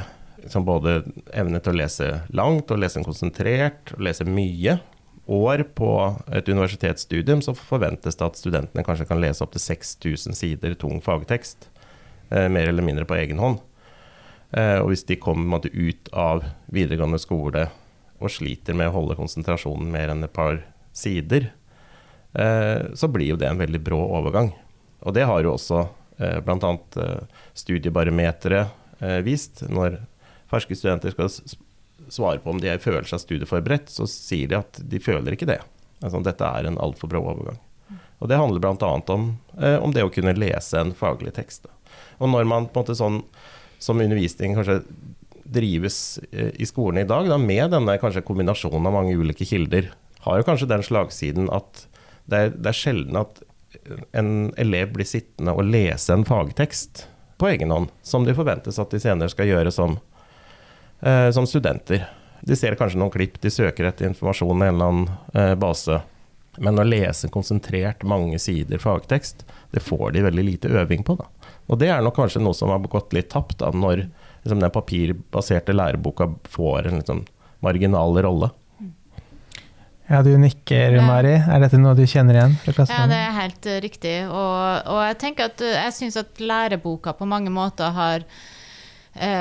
som 0.50 0.66
både 0.66 1.00
evne 1.34 1.60
til 1.62 1.74
å 1.74 1.78
lese 1.80 2.10
langt, 2.36 2.70
og 2.70 2.80
lese 2.82 3.02
konsentrert, 3.04 3.94
og 3.96 4.04
lese 4.06 4.26
mye. 4.28 4.78
År 5.26 5.64
på 5.74 5.90
et 6.30 6.48
universitetsstudium 6.48 7.40
så 7.42 7.56
forventes 7.58 8.18
det 8.18 8.26
at 8.26 8.38
studentene 8.38 8.84
kanskje 8.86 9.08
kan 9.08 9.18
lese 9.22 9.42
opptil 9.42 9.64
6000 9.64 10.36
sider 10.38 10.76
tung 10.78 11.00
fagtekst, 11.02 11.68
eh, 12.30 12.46
mer 12.48 12.68
eller 12.70 12.86
mindre 12.86 13.08
på 13.08 13.18
egen 13.18 13.42
hånd. 13.42 13.58
Eh, 14.52 14.78
og 14.78 14.92
hvis 14.92 15.06
de 15.08 15.18
kommer 15.18 15.48
måte, 15.56 15.72
ut 15.74 16.08
av 16.14 16.44
videregående 16.70 17.18
skole 17.18 17.66
og 18.20 18.30
sliter 18.30 18.76
med 18.78 18.92
å 18.92 18.94
holde 18.94 19.18
konsentrasjonen 19.18 19.90
mer 19.90 20.12
enn 20.12 20.24
et 20.24 20.32
par 20.32 20.62
sider, 20.96 21.50
eh, 22.38 22.86
så 22.94 23.10
blir 23.10 23.34
jo 23.34 23.40
det 23.40 23.50
en 23.50 23.60
veldig 23.60 23.82
brå 23.82 23.98
overgang. 24.20 24.52
Og 25.02 25.14
det 25.14 25.26
har 25.26 25.42
jo 25.42 25.56
også 25.56 25.82
eh, 26.18 26.38
bl.a. 26.44 26.72
Eh, 27.02 27.42
studiebarometeret 27.54 29.02
eh, 29.02 29.20
vist. 29.26 29.64
Når 29.68 30.00
ferske 30.50 30.76
studenter 30.78 31.14
skal 31.14 31.30
svare 32.12 32.40
på 32.42 32.52
om 32.52 32.60
de 32.62 32.74
føler 32.82 33.08
seg 33.08 33.22
studieforberedt, 33.22 33.90
så 33.90 34.06
sier 34.10 34.50
de 34.50 34.60
at 34.60 34.80
de 34.82 35.00
føler 35.02 35.36
ikke 35.36 35.48
det. 35.48 35.60
Altså, 36.02 36.20
dette 36.24 36.46
er 36.46 36.68
en 36.68 36.78
altfor 36.82 37.10
brå 37.10 37.22
overgang. 37.32 37.58
Og 38.18 38.30
Det 38.30 38.38
handler 38.38 38.62
bl.a. 38.62 38.92
Om, 39.12 39.26
eh, 39.60 39.76
om 39.82 39.92
det 39.92 40.04
å 40.04 40.12
kunne 40.12 40.36
lese 40.36 40.80
en 40.80 40.94
faglig 40.96 41.34
tekst. 41.36 41.66
Og 42.18 42.30
når 42.32 42.48
man 42.48 42.68
på 42.68 42.80
en 42.80 42.84
måte 42.84 42.96
sånn 42.96 43.20
som 43.82 44.00
undervisning 44.00 44.56
kanskje 44.56 44.80
drives 45.44 46.18
eh, 46.32 46.52
i 46.56 46.68
skolen 46.68 47.02
i 47.02 47.08
dag, 47.08 47.28
da, 47.28 47.36
med 47.38 47.74
denne 47.74 47.98
kanskje 48.00 48.24
kombinasjonen 48.26 48.88
av 48.88 48.96
mange 48.96 49.16
ulike 49.16 49.44
kilder, 49.48 49.92
har 50.24 50.40
jo 50.40 50.46
kanskje 50.48 50.70
den 50.70 50.84
slagsiden 50.86 51.50
at 51.54 51.84
det 52.26 52.38
er, 52.38 52.54
det 52.56 52.72
er 52.72 52.78
sjelden 52.78 53.20
at 53.20 53.42
en 54.16 54.30
elev 54.58 54.94
blir 54.96 55.06
sittende 55.06 55.52
og 55.54 55.68
lese 55.68 56.14
en 56.14 56.24
fagtekst 56.26 57.04
på 57.38 57.50
egen 57.52 57.70
hånd, 57.70 57.92
som 58.02 58.24
de 58.26 58.34
forventes 58.34 58.80
at 58.80 58.90
de 58.90 59.00
senere 59.02 59.30
skal 59.30 59.50
gjøre 59.50 59.72
som 59.74 59.98
eh, 61.00 61.30
som 61.30 61.46
studenter. 61.46 62.06
De 62.46 62.56
ser 62.56 62.76
kanskje 62.78 63.00
noen 63.00 63.12
klipp, 63.14 63.40
de 63.42 63.50
søker 63.50 63.88
etter 63.88 64.08
informasjon 64.10 64.62
i 64.62 64.68
en 64.68 64.74
eller 64.74 64.92
annen 64.92 65.08
eh, 65.34 65.54
base. 65.58 66.00
Men 66.62 66.80
å 66.80 66.86
lese 66.86 67.28
konsentrert 67.32 68.04
mange 68.08 68.38
sider 68.40 68.80
fagtekst, 68.80 69.44
det 69.74 69.82
får 69.84 70.14
de 70.16 70.24
veldig 70.24 70.44
lite 70.44 70.72
øving 70.72 71.04
på. 71.04 71.18
Da. 71.18 71.26
Og 71.66 71.80
det 71.80 71.90
er 71.92 72.04
nok 72.04 72.16
kanskje 72.16 72.42
noe 72.44 72.56
som 72.56 72.72
har 72.72 72.84
gått 72.90 73.16
litt 73.16 73.28
tapt 73.32 73.58
da, 73.60 73.72
når 73.74 74.06
liksom, 74.06 74.60
den 74.62 74.72
papirbaserte 74.72 75.74
læreboka 75.76 76.30
får 76.48 76.88
en 76.88 77.02
liksom, 77.02 77.26
marginal 77.64 78.16
rolle. 78.24 78.52
Ja, 80.06 80.20
du 80.22 80.30
nikker, 80.38 81.00
Mari. 81.02 81.34
Er 81.34 81.64
dette 81.64 81.80
noe 81.82 81.96
du 81.98 82.04
kjenner 82.06 82.36
igjen? 82.38 82.52
Ja, 82.62 83.06
det 83.10 83.16
er 83.18 83.32
helt 83.40 83.66
uh, 83.66 83.78
riktig. 83.82 84.14
Og, 84.30 84.60
og, 84.86 85.00
jeg 85.08 85.16
tenker 85.18 85.50
at 85.50 85.64
uh, 85.64 85.72
jeg 85.74 85.96
syns 85.96 86.18
at 86.20 86.38
læreboka 86.38 87.16
på 87.18 87.26
mange 87.26 87.50
måter 87.50 87.90
har 87.96 88.22
eh, 88.22 88.44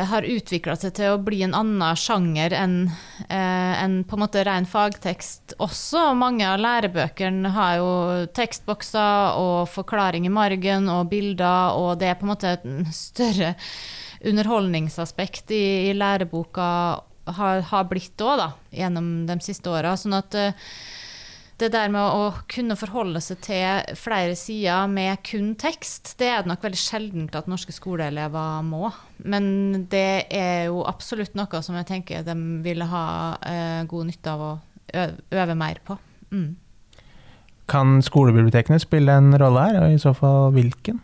har 0.10 0.28
utvikla 0.28 0.76
seg 0.80 0.94
til 0.98 1.14
å 1.14 1.22
bli 1.22 1.42
en 1.46 1.56
annen 1.58 1.98
sjanger 2.00 2.54
enn 2.56 2.76
eh, 3.28 3.74
en 3.84 4.00
på 4.08 4.18
en 4.18 4.24
måte 4.24 4.44
ren 4.48 4.68
fagtekst 4.70 5.58
også. 5.64 6.08
Mange 6.18 6.48
av 6.48 6.62
lærebøkene 6.64 7.52
har 7.56 7.78
jo 7.82 7.92
tekstbokser 8.36 9.40
og 9.42 9.70
forklaring 9.74 10.28
i 10.28 10.34
margen 10.34 10.90
og 10.92 11.10
bilder, 11.12 11.76
og 11.80 12.00
det 12.02 12.12
er 12.12 12.20
på 12.20 12.28
en 12.28 12.34
måte 12.34 12.56
et 12.56 12.68
større 12.96 13.56
underholdningsaspekt 14.26 15.52
i, 15.54 15.66
i 15.90 15.98
læreboka 15.98 16.70
har, 17.36 17.64
har 17.72 17.88
blitt 17.90 18.22
òg, 18.22 18.38
da, 18.40 18.50
gjennom 18.74 19.26
de 19.28 19.38
siste 19.44 19.72
åra. 19.72 19.96
Sånn 19.98 20.18
at 20.18 20.38
eh, 20.38 20.68
det 21.62 21.70
der 21.72 21.92
med 21.92 22.04
å 22.04 22.32
kunne 22.52 22.76
forholde 22.76 23.22
seg 23.24 23.40
til 23.46 23.96
flere 23.96 24.36
sider 24.36 24.90
med 24.92 25.22
kun 25.24 25.54
tekst, 25.60 26.18
det 26.20 26.28
er 26.28 26.44
det 26.44 26.52
nok 26.52 26.66
veldig 26.66 26.80
sjeldent 26.82 27.38
at 27.40 27.48
norske 27.48 27.72
skoleelever 27.76 28.66
må. 28.68 28.90
Men 29.24 29.86
det 29.92 30.28
er 30.36 30.68
jo 30.68 30.84
absolutt 30.88 31.38
noe 31.40 31.62
som 31.64 31.78
jeg 31.80 31.88
tenker 31.88 32.28
de 32.28 32.36
ville 32.66 32.88
ha 32.92 33.08
eh, 33.48 33.82
god 33.88 34.12
nytte 34.12 34.36
av 34.36 34.44
å 34.44 34.52
øve, 34.96 35.56
mer 35.56 35.80
på. 35.88 35.98
Mm. 36.36 36.52
Kan 37.72 37.98
skolebibliotekene 38.04 38.82
spille 38.84 39.16
en 39.16 39.32
rolle 39.40 39.64
her, 39.70 39.80
og 39.86 39.96
i 39.96 40.02
så 40.02 40.12
fall 40.18 40.52
hvilken? 40.56 41.00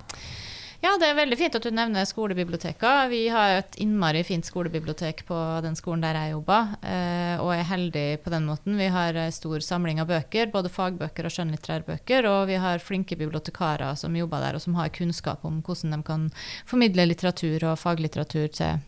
Ja, 0.82 0.96
det 0.98 1.12
er 1.12 1.14
veldig 1.14 1.38
fint 1.38 1.54
at 1.54 1.62
du 1.62 1.70
nevner 1.78 2.08
skolebiblioteket. 2.10 3.10
Vi 3.12 3.20
har 3.30 3.60
et 3.60 3.76
innmari 3.84 4.24
fint 4.26 4.48
skolebibliotek 4.48 5.20
på 5.28 5.38
den 5.62 5.76
skolen 5.78 6.02
der 6.02 6.18
jeg 6.18 6.32
jobber, 6.32 6.72
eh, 6.82 7.36
og 7.38 7.52
er 7.54 7.68
heldig 7.70 8.06
på 8.24 8.34
den 8.34 8.48
måten. 8.50 8.80
Vi 8.80 8.88
har 8.90 9.20
stor 9.36 9.62
samling 9.62 10.02
av 10.02 10.10
bøker, 10.10 10.50
både 10.50 10.72
fagbøker 10.74 11.30
og 11.30 11.36
skjønnlitterærbøker, 11.36 12.26
og 12.32 12.50
vi 12.50 12.58
har 12.64 12.82
flinke 12.82 13.20
bibliotekarer 13.20 13.94
som 13.94 14.18
jobber 14.18 14.42
der, 14.42 14.58
og 14.58 14.66
som 14.66 14.80
har 14.80 14.90
kunnskap 14.90 15.46
om 15.46 15.62
hvordan 15.62 15.94
de 15.94 16.02
kan 16.08 16.26
formidle 16.66 17.06
litteratur 17.12 17.70
og 17.70 17.78
faglitteratur 17.78 18.50
til 18.50 18.82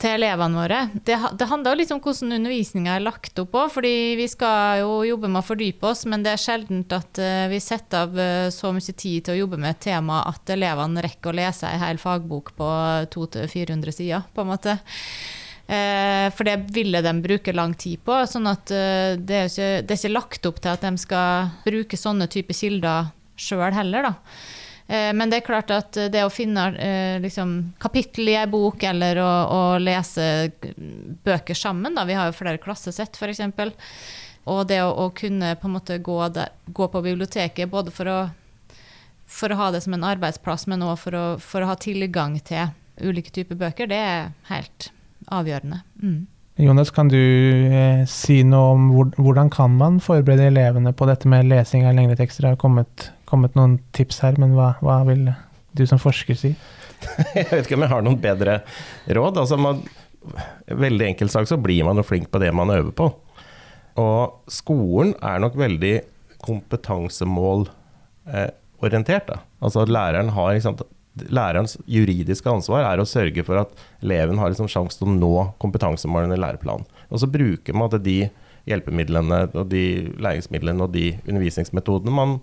til 0.00 0.18
elevene 0.18 0.60
våre. 0.60 0.80
Det, 0.92 1.16
det 1.40 1.48
handler 1.48 1.78
litt 1.78 1.92
om 1.94 2.00
hvordan 2.04 2.36
undervisninga 2.36 2.96
er 2.96 3.04
lagt 3.04 3.38
opp 3.40 3.54
òg, 3.56 3.70
fordi 3.78 3.94
vi 4.18 4.26
skal 4.28 4.82
jo 4.82 4.98
jobbe 5.08 5.30
med 5.30 5.40
å 5.40 5.46
fordype 5.46 5.88
oss, 5.88 6.04
men 6.10 6.24
det 6.24 6.34
er 6.34 6.42
sjelden 6.42 6.84
at 6.92 7.20
uh, 7.22 7.46
vi 7.52 7.60
setter 7.64 8.04
av 8.04 8.20
uh, 8.20 8.48
så 8.52 8.74
mye 8.76 8.92
tid 8.92 9.26
til 9.26 9.36
å 9.36 9.38
jobbe 9.40 9.60
med 9.62 9.72
et 9.72 9.82
tema 9.88 10.20
at 10.28 10.52
elevene 10.52 11.04
rekker 11.06 11.32
å 11.32 11.38
lese 11.38 11.70
ei 11.70 11.80
hel 11.80 12.00
fagbok 12.02 12.52
på 12.58 12.68
200-400 13.16 13.96
sider, 13.96 14.28
på 14.36 14.44
en 14.44 14.52
måte. 14.52 14.76
Uh, 15.66 16.28
for 16.36 16.46
det 16.46 16.58
ville 16.76 17.00
de 17.02 17.16
bruke 17.24 17.56
lang 17.56 17.72
tid 17.74 18.04
på. 18.04 18.20
sånn 18.28 18.52
at 18.52 18.68
det 18.68 19.40
er, 19.40 19.48
ikke, 19.48 19.72
det 19.80 19.96
er 19.96 20.02
ikke 20.02 20.12
lagt 20.12 20.52
opp 20.52 20.60
til 20.60 20.76
at 20.76 20.84
de 20.84 20.92
skal 21.00 21.50
bruke 21.64 21.98
sånne 21.98 22.28
typer 22.30 22.60
kilder 22.60 23.10
sjøl 23.36 23.72
heller, 23.72 24.10
da. 24.12 24.14
Eh, 24.86 25.10
men 25.16 25.30
det 25.30 25.40
er 25.40 25.46
klart 25.46 25.72
at 25.74 25.98
det 26.12 26.22
å 26.22 26.30
finne 26.32 26.68
eh, 26.78 27.16
liksom, 27.22 27.56
kapittel 27.82 28.30
i 28.30 28.38
ei 28.38 28.46
bok, 28.50 28.84
eller 28.86 29.18
å, 29.22 29.32
å, 29.50 29.60
lese 29.82 30.50
bøker 31.26 31.58
sammen, 31.58 31.96
da. 31.98 32.06
vi 32.06 32.16
har 32.18 32.30
jo 32.30 32.38
flere 32.38 32.62
klassesett 32.62 33.18
f.eks., 33.18 33.42
og 34.46 34.68
det 34.70 34.78
å, 34.84 34.92
å, 34.94 35.08
kunne 35.10 35.56
på 35.58 35.66
en 35.66 35.74
måte 35.74 35.98
gå, 35.98 36.20
der, 36.30 36.52
gå 36.70 36.86
på 36.86 37.02
biblioteket 37.02 37.70
både 37.70 37.90
for 37.90 38.10
å, 38.10 38.18
for 39.26 39.50
å, 39.50 39.58
ha 39.58 39.72
det 39.74 39.82
som 39.82 39.96
en 39.96 40.06
arbeidsplass, 40.06 40.68
men 40.70 40.84
òg 40.86 41.00
for, 41.02 41.18
for, 41.42 41.64
å 41.64 41.72
ha 41.72 41.74
tilgang 41.82 42.38
til 42.46 42.70
ulike 43.02 43.34
typer 43.34 43.58
bøker, 43.58 43.90
det 43.90 43.98
er 43.98 44.30
helt 44.52 44.90
avgjørende. 45.34 45.82
Mm. 45.98 46.20
Jonas, 46.62 46.92
kan 46.94 47.10
du 47.10 47.18
eh, 47.18 48.06
si 48.08 48.38
noe 48.46 48.76
om 48.76 48.86
hvor, 48.94 49.10
hvordan 49.18 49.50
kan 49.52 49.74
man 49.76 49.98
forberede 50.00 50.46
elevene 50.48 50.94
på 50.96 51.08
dette 51.10 51.28
med 51.28 51.50
lesing 51.50 51.84
av 51.84 51.98
lengre 51.98 52.16
tekster? 52.16 52.46
Har 52.48 52.56
kommet, 52.60 53.10
kommet 53.28 53.56
noen 53.58 53.78
tips 53.96 54.22
her, 54.24 54.38
men 54.40 54.54
hva, 54.56 54.74
hva, 54.84 55.02
vil 55.08 55.28
du 55.76 55.84
som 55.88 56.00
forsker 56.00 56.38
si? 56.38 56.54
jeg 57.36 57.50
vet 57.50 57.66
ikke 57.66 57.76
om 57.76 57.84
jeg 57.84 57.92
har 57.92 58.04
noen 58.06 58.20
bedre 58.22 58.60
råd. 59.18 59.42
Altså, 59.42 59.58
man, 59.60 59.82
veldig 60.66 61.12
enkelt 61.12 61.34
sagt 61.34 61.52
så 61.52 61.60
blir 61.60 61.84
man 61.86 62.00
jo 62.00 62.06
flink 62.06 62.30
på 62.32 62.40
det 62.42 62.52
man 62.56 62.72
øver 62.74 62.94
på. 62.96 63.10
Og 64.00 64.52
skolen 64.52 65.14
er 65.24 65.40
nok 65.42 65.56
veldig 65.58 65.94
kompetansemålorientert. 66.44 69.30
Eh, 69.30 69.38
altså 69.64 69.80
læreren 69.88 70.28
har 70.36 70.54
liksom, 70.54 70.76
lærerens 71.32 71.78
juridiske 71.88 72.50
ansvar 72.50 72.84
er 72.84 73.00
å 73.00 73.08
sørge 73.08 73.42
for 73.46 73.56
at 73.62 73.70
eleven 74.04 74.38
har 74.40 74.48
liksom 74.52 74.68
sjanse 74.70 74.98
til 75.00 75.08
å 75.08 75.16
nå 75.16 75.36
kompetansemålene 75.62 76.34
i 76.36 76.42
læreplanen. 76.42 76.86
Og 77.08 77.16
så 77.22 77.26
bruker 77.30 77.72
man 77.76 77.90
de 78.02 78.18
hjelpemidlene 78.66 79.38
og 79.54 79.66
de 79.70 80.12
læringsmidlene 80.18 80.82
og 80.84 80.90
de 80.94 81.18
undervisningsmetodene 81.24 82.12
man 82.14 82.30
eh, 82.36 82.40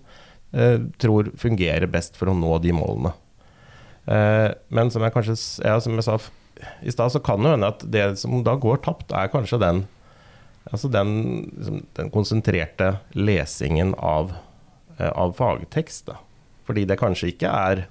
tror 1.01 1.31
fungerer 1.39 1.89
best 1.89 2.17
for 2.19 2.29
å 2.29 2.35
nå 2.37 2.57
de 2.61 2.73
målene. 2.77 3.13
Eh, 4.05 4.51
men 4.73 4.91
som 4.91 5.03
jeg 5.05 5.13
kanskje 5.15 5.35
ja, 5.63 5.77
som 5.81 5.95
jeg 5.97 6.05
sa 6.05 6.17
i 6.83 6.91
stad, 6.91 7.11
så 7.11 7.21
kan 7.23 7.43
det 7.43 7.55
hende 7.55 7.71
at 7.71 7.83
det 7.91 8.05
som 8.21 8.43
da 8.45 8.55
går 8.59 8.83
tapt, 8.85 9.13
er 9.15 9.31
kanskje 9.31 9.59
den, 9.63 9.83
altså 10.69 10.91
den, 10.91 11.13
liksom, 11.57 11.83
den 11.97 12.11
konsentrerte 12.13 12.93
lesingen 13.15 13.93
av, 13.97 14.35
eh, 14.97 15.09
av 15.09 15.35
fagtekst. 15.39 16.07
Da. 16.11 16.19
Fordi 16.67 16.85
det 16.87 16.99
kanskje 17.01 17.33
ikke 17.33 17.51
er 17.51 17.85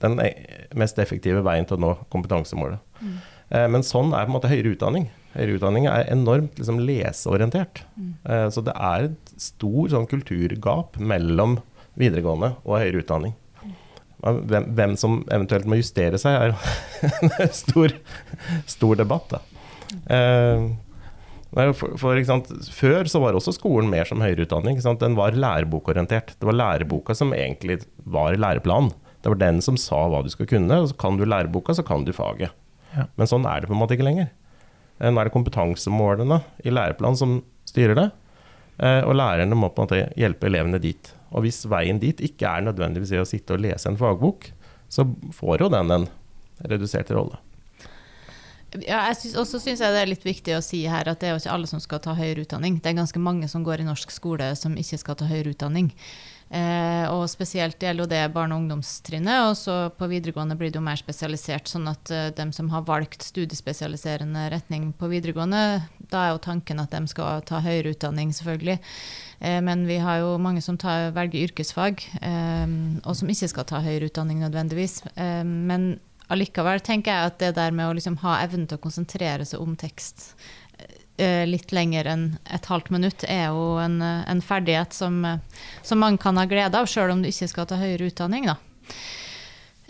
den 0.00 0.20
e- 0.22 0.68
mest 0.78 0.98
effektive 1.02 1.42
veien 1.46 1.66
til 1.66 1.78
å 1.78 1.84
nå 1.86 1.94
kompetansemålet. 2.12 2.82
Mm. 3.00 3.16
Eh, 3.50 3.66
men 3.72 3.86
sånn 3.86 4.12
er 4.14 4.26
på 4.26 4.32
en 4.32 4.36
måte 4.38 4.52
høyere 4.52 4.74
utdanning. 4.76 5.08
Høyere 5.34 5.58
utdanning 5.58 5.86
er 5.90 6.08
enormt 6.10 6.58
liksom, 6.58 6.78
leseorientert. 6.86 7.84
Mm. 7.96 8.12
Eh, 8.24 8.46
så 8.54 8.62
det 8.66 8.74
er 8.76 9.10
et 9.10 9.34
stor 9.40 9.90
sånn, 9.92 10.08
kulturgap 10.10 10.98
mellom 10.98 11.60
videregående 11.98 12.54
og 12.64 12.78
høyere 12.78 13.02
utdanning. 13.02 13.34
Hvem, 14.20 14.66
hvem, 14.76 14.94
som 15.00 15.22
eventuelt 15.32 15.64
må 15.70 15.78
justere 15.80 16.18
seg, 16.20 16.36
er 16.36 16.52
en 17.46 17.54
stor, 17.56 17.94
stor 18.68 18.98
debatt. 19.00 19.32
Eh, 20.12 20.66
for, 21.50 21.96
for, 21.98 22.20
Før 22.76 23.08
så 23.10 23.22
var 23.22 23.34
også 23.38 23.56
skolen 23.56 23.88
mer 23.90 24.04
som 24.06 24.20
høyere 24.22 24.44
utdanning. 24.44 24.78
Den 25.00 25.16
var 25.18 25.34
lærebokorientert. 25.34 26.34
Det 26.38 26.46
var 26.46 26.58
læreboka 26.58 27.16
som 27.16 27.32
egentlig 27.34 27.80
var 28.04 28.36
læreplanen. 28.36 28.92
Det 29.20 29.32
var 29.32 29.40
den 29.40 29.60
som 29.64 29.76
sa 29.80 30.04
hva 30.08 30.22
du 30.24 30.30
skal 30.32 30.48
kunne. 30.48 30.82
og 30.82 30.92
så 30.92 30.96
Kan 31.00 31.18
du 31.18 31.24
læreboka, 31.24 31.74
så 31.76 31.82
kan 31.86 32.04
du 32.04 32.12
faget. 32.12 32.52
Ja. 32.94 33.06
Men 33.16 33.28
sånn 33.30 33.46
er 33.48 33.60
det 33.62 33.70
på 33.70 33.74
en 33.76 33.80
måte 33.82 33.96
ikke 33.96 34.06
lenger. 34.06 34.30
Eh, 35.00 35.10
Nå 35.10 35.20
er 35.20 35.28
det 35.28 35.34
kompetansemålene 35.34 36.42
i 36.64 36.72
læreplanen 36.72 37.18
som 37.18 37.38
styrer 37.68 37.96
det. 37.98 38.10
eh, 38.78 39.00
Og 39.04 39.16
lærerne 39.16 39.56
må 39.56 39.72
på 39.72 39.82
en 39.82 39.88
måte 39.88 40.12
hjelpe 40.20 40.46
elevene 40.48 40.80
dit. 40.80 41.14
Og 41.30 41.44
hvis 41.44 41.62
veien 41.70 42.00
dit 42.02 42.24
ikke 42.26 42.48
er 42.48 42.66
nødvendigvis 42.66 43.14
å 43.20 43.28
sitte 43.28 43.54
og 43.54 43.62
lese 43.62 43.90
en 43.90 43.98
fagbok, 44.00 44.50
så 44.90 45.06
får 45.36 45.64
jo 45.64 45.70
den 45.72 45.94
en 45.94 46.08
redusert 46.66 47.12
rolle. 47.14 47.38
Ja, 48.78 49.00
jeg 49.08 49.16
synes, 49.18 49.36
også 49.40 49.58
syns 49.58 49.80
jeg 49.82 49.94
det 49.94 50.02
er 50.04 50.10
litt 50.10 50.26
viktig 50.26 50.54
å 50.54 50.62
si 50.62 50.84
her 50.86 51.08
at 51.10 51.22
det 51.22 51.26
er 51.26 51.34
jo 51.34 51.40
ikke 51.40 51.54
alle 51.56 51.70
som 51.70 51.80
skal 51.82 52.02
ta 52.04 52.14
høyere 52.14 52.44
utdanning. 52.44 52.76
Det 52.78 52.92
er 52.92 53.00
ganske 53.00 53.22
mange 53.22 53.48
som 53.50 53.64
går 53.66 53.82
i 53.82 53.86
norsk 53.88 54.12
skole 54.14 54.52
som 54.58 54.76
ikke 54.78 54.98
skal 55.00 55.18
ta 55.18 55.26
høyere 55.30 55.56
utdanning. 55.56 55.90
Eh, 56.50 57.04
og 57.06 57.28
spesielt 57.30 57.78
gjelder 57.78 58.02
jo 58.02 58.10
det 58.10 58.32
barne- 58.34 58.56
og 58.56 58.64
ungdomstrinnet, 58.64 59.44
og 59.46 59.54
så 59.54 59.74
på 59.94 60.08
videregående 60.10 60.56
blir 60.58 60.72
det 60.72 60.80
jo 60.80 60.82
mer 60.82 60.98
spesialisert. 60.98 61.70
Sånn 61.70 61.86
at 61.86 62.10
eh, 62.10 62.32
dem 62.34 62.50
som 62.50 62.72
har 62.74 62.82
valgt 62.88 63.22
studiespesialiserende 63.22 64.48
retning 64.50 64.90
på 64.98 65.12
videregående, 65.12 65.86
da 66.10 66.24
er 66.24 66.34
jo 66.34 66.42
tanken 66.42 66.82
at 66.82 66.90
de 66.90 67.06
skal 67.12 67.44
ta 67.46 67.62
høyere 67.62 67.94
utdanning, 67.94 68.34
selvfølgelig. 68.34 68.80
Eh, 69.38 69.60
men 69.62 69.86
vi 69.86 70.00
har 70.02 70.24
jo 70.24 70.36
mange 70.42 70.62
som 70.66 70.78
tar, 70.80 71.12
velger 71.14 71.46
yrkesfag, 71.46 72.02
eh, 72.18 72.66
og 73.04 73.14
som 73.14 73.30
ikke 73.30 73.52
skal 73.54 73.68
ta 73.70 73.84
høyere 73.84 74.10
utdanning 74.10 74.42
nødvendigvis. 74.42 75.04
Eh, 75.14 75.44
men 75.46 76.00
allikevel 76.30 76.82
tenker 76.82 77.14
jeg 77.14 77.30
at 77.30 77.38
det 77.38 77.54
der 77.62 77.70
med 77.70 77.92
å 77.92 77.94
liksom 77.94 78.18
ha 78.24 78.40
evnen 78.42 78.66
til 78.66 78.78
å 78.78 78.82
konsentrere 78.82 79.46
seg 79.46 79.62
om 79.62 79.78
tekst 79.78 80.32
litt 81.46 81.72
lenger 81.72 82.08
enn 82.10 82.26
et 82.50 82.66
halvt 82.70 82.90
minutt, 82.94 83.24
er 83.28 83.48
jo 83.50 83.78
en, 83.82 84.00
eh, 84.02 84.24
en 84.30 84.42
ferdighet 84.44 84.92
som, 84.96 85.24
eh, 85.24 85.38
som 85.82 86.00
mange 86.02 86.18
kan 86.18 86.36
ha 86.36 86.46
glede 86.46 86.74
av, 86.74 86.86
sjøl 86.86 87.12
om 87.12 87.22
du 87.22 87.30
ikke 87.30 87.48
skal 87.48 87.66
ta 87.66 87.80
høyere 87.80 88.10
utdanning. 88.10 88.46
Da. 88.50 88.56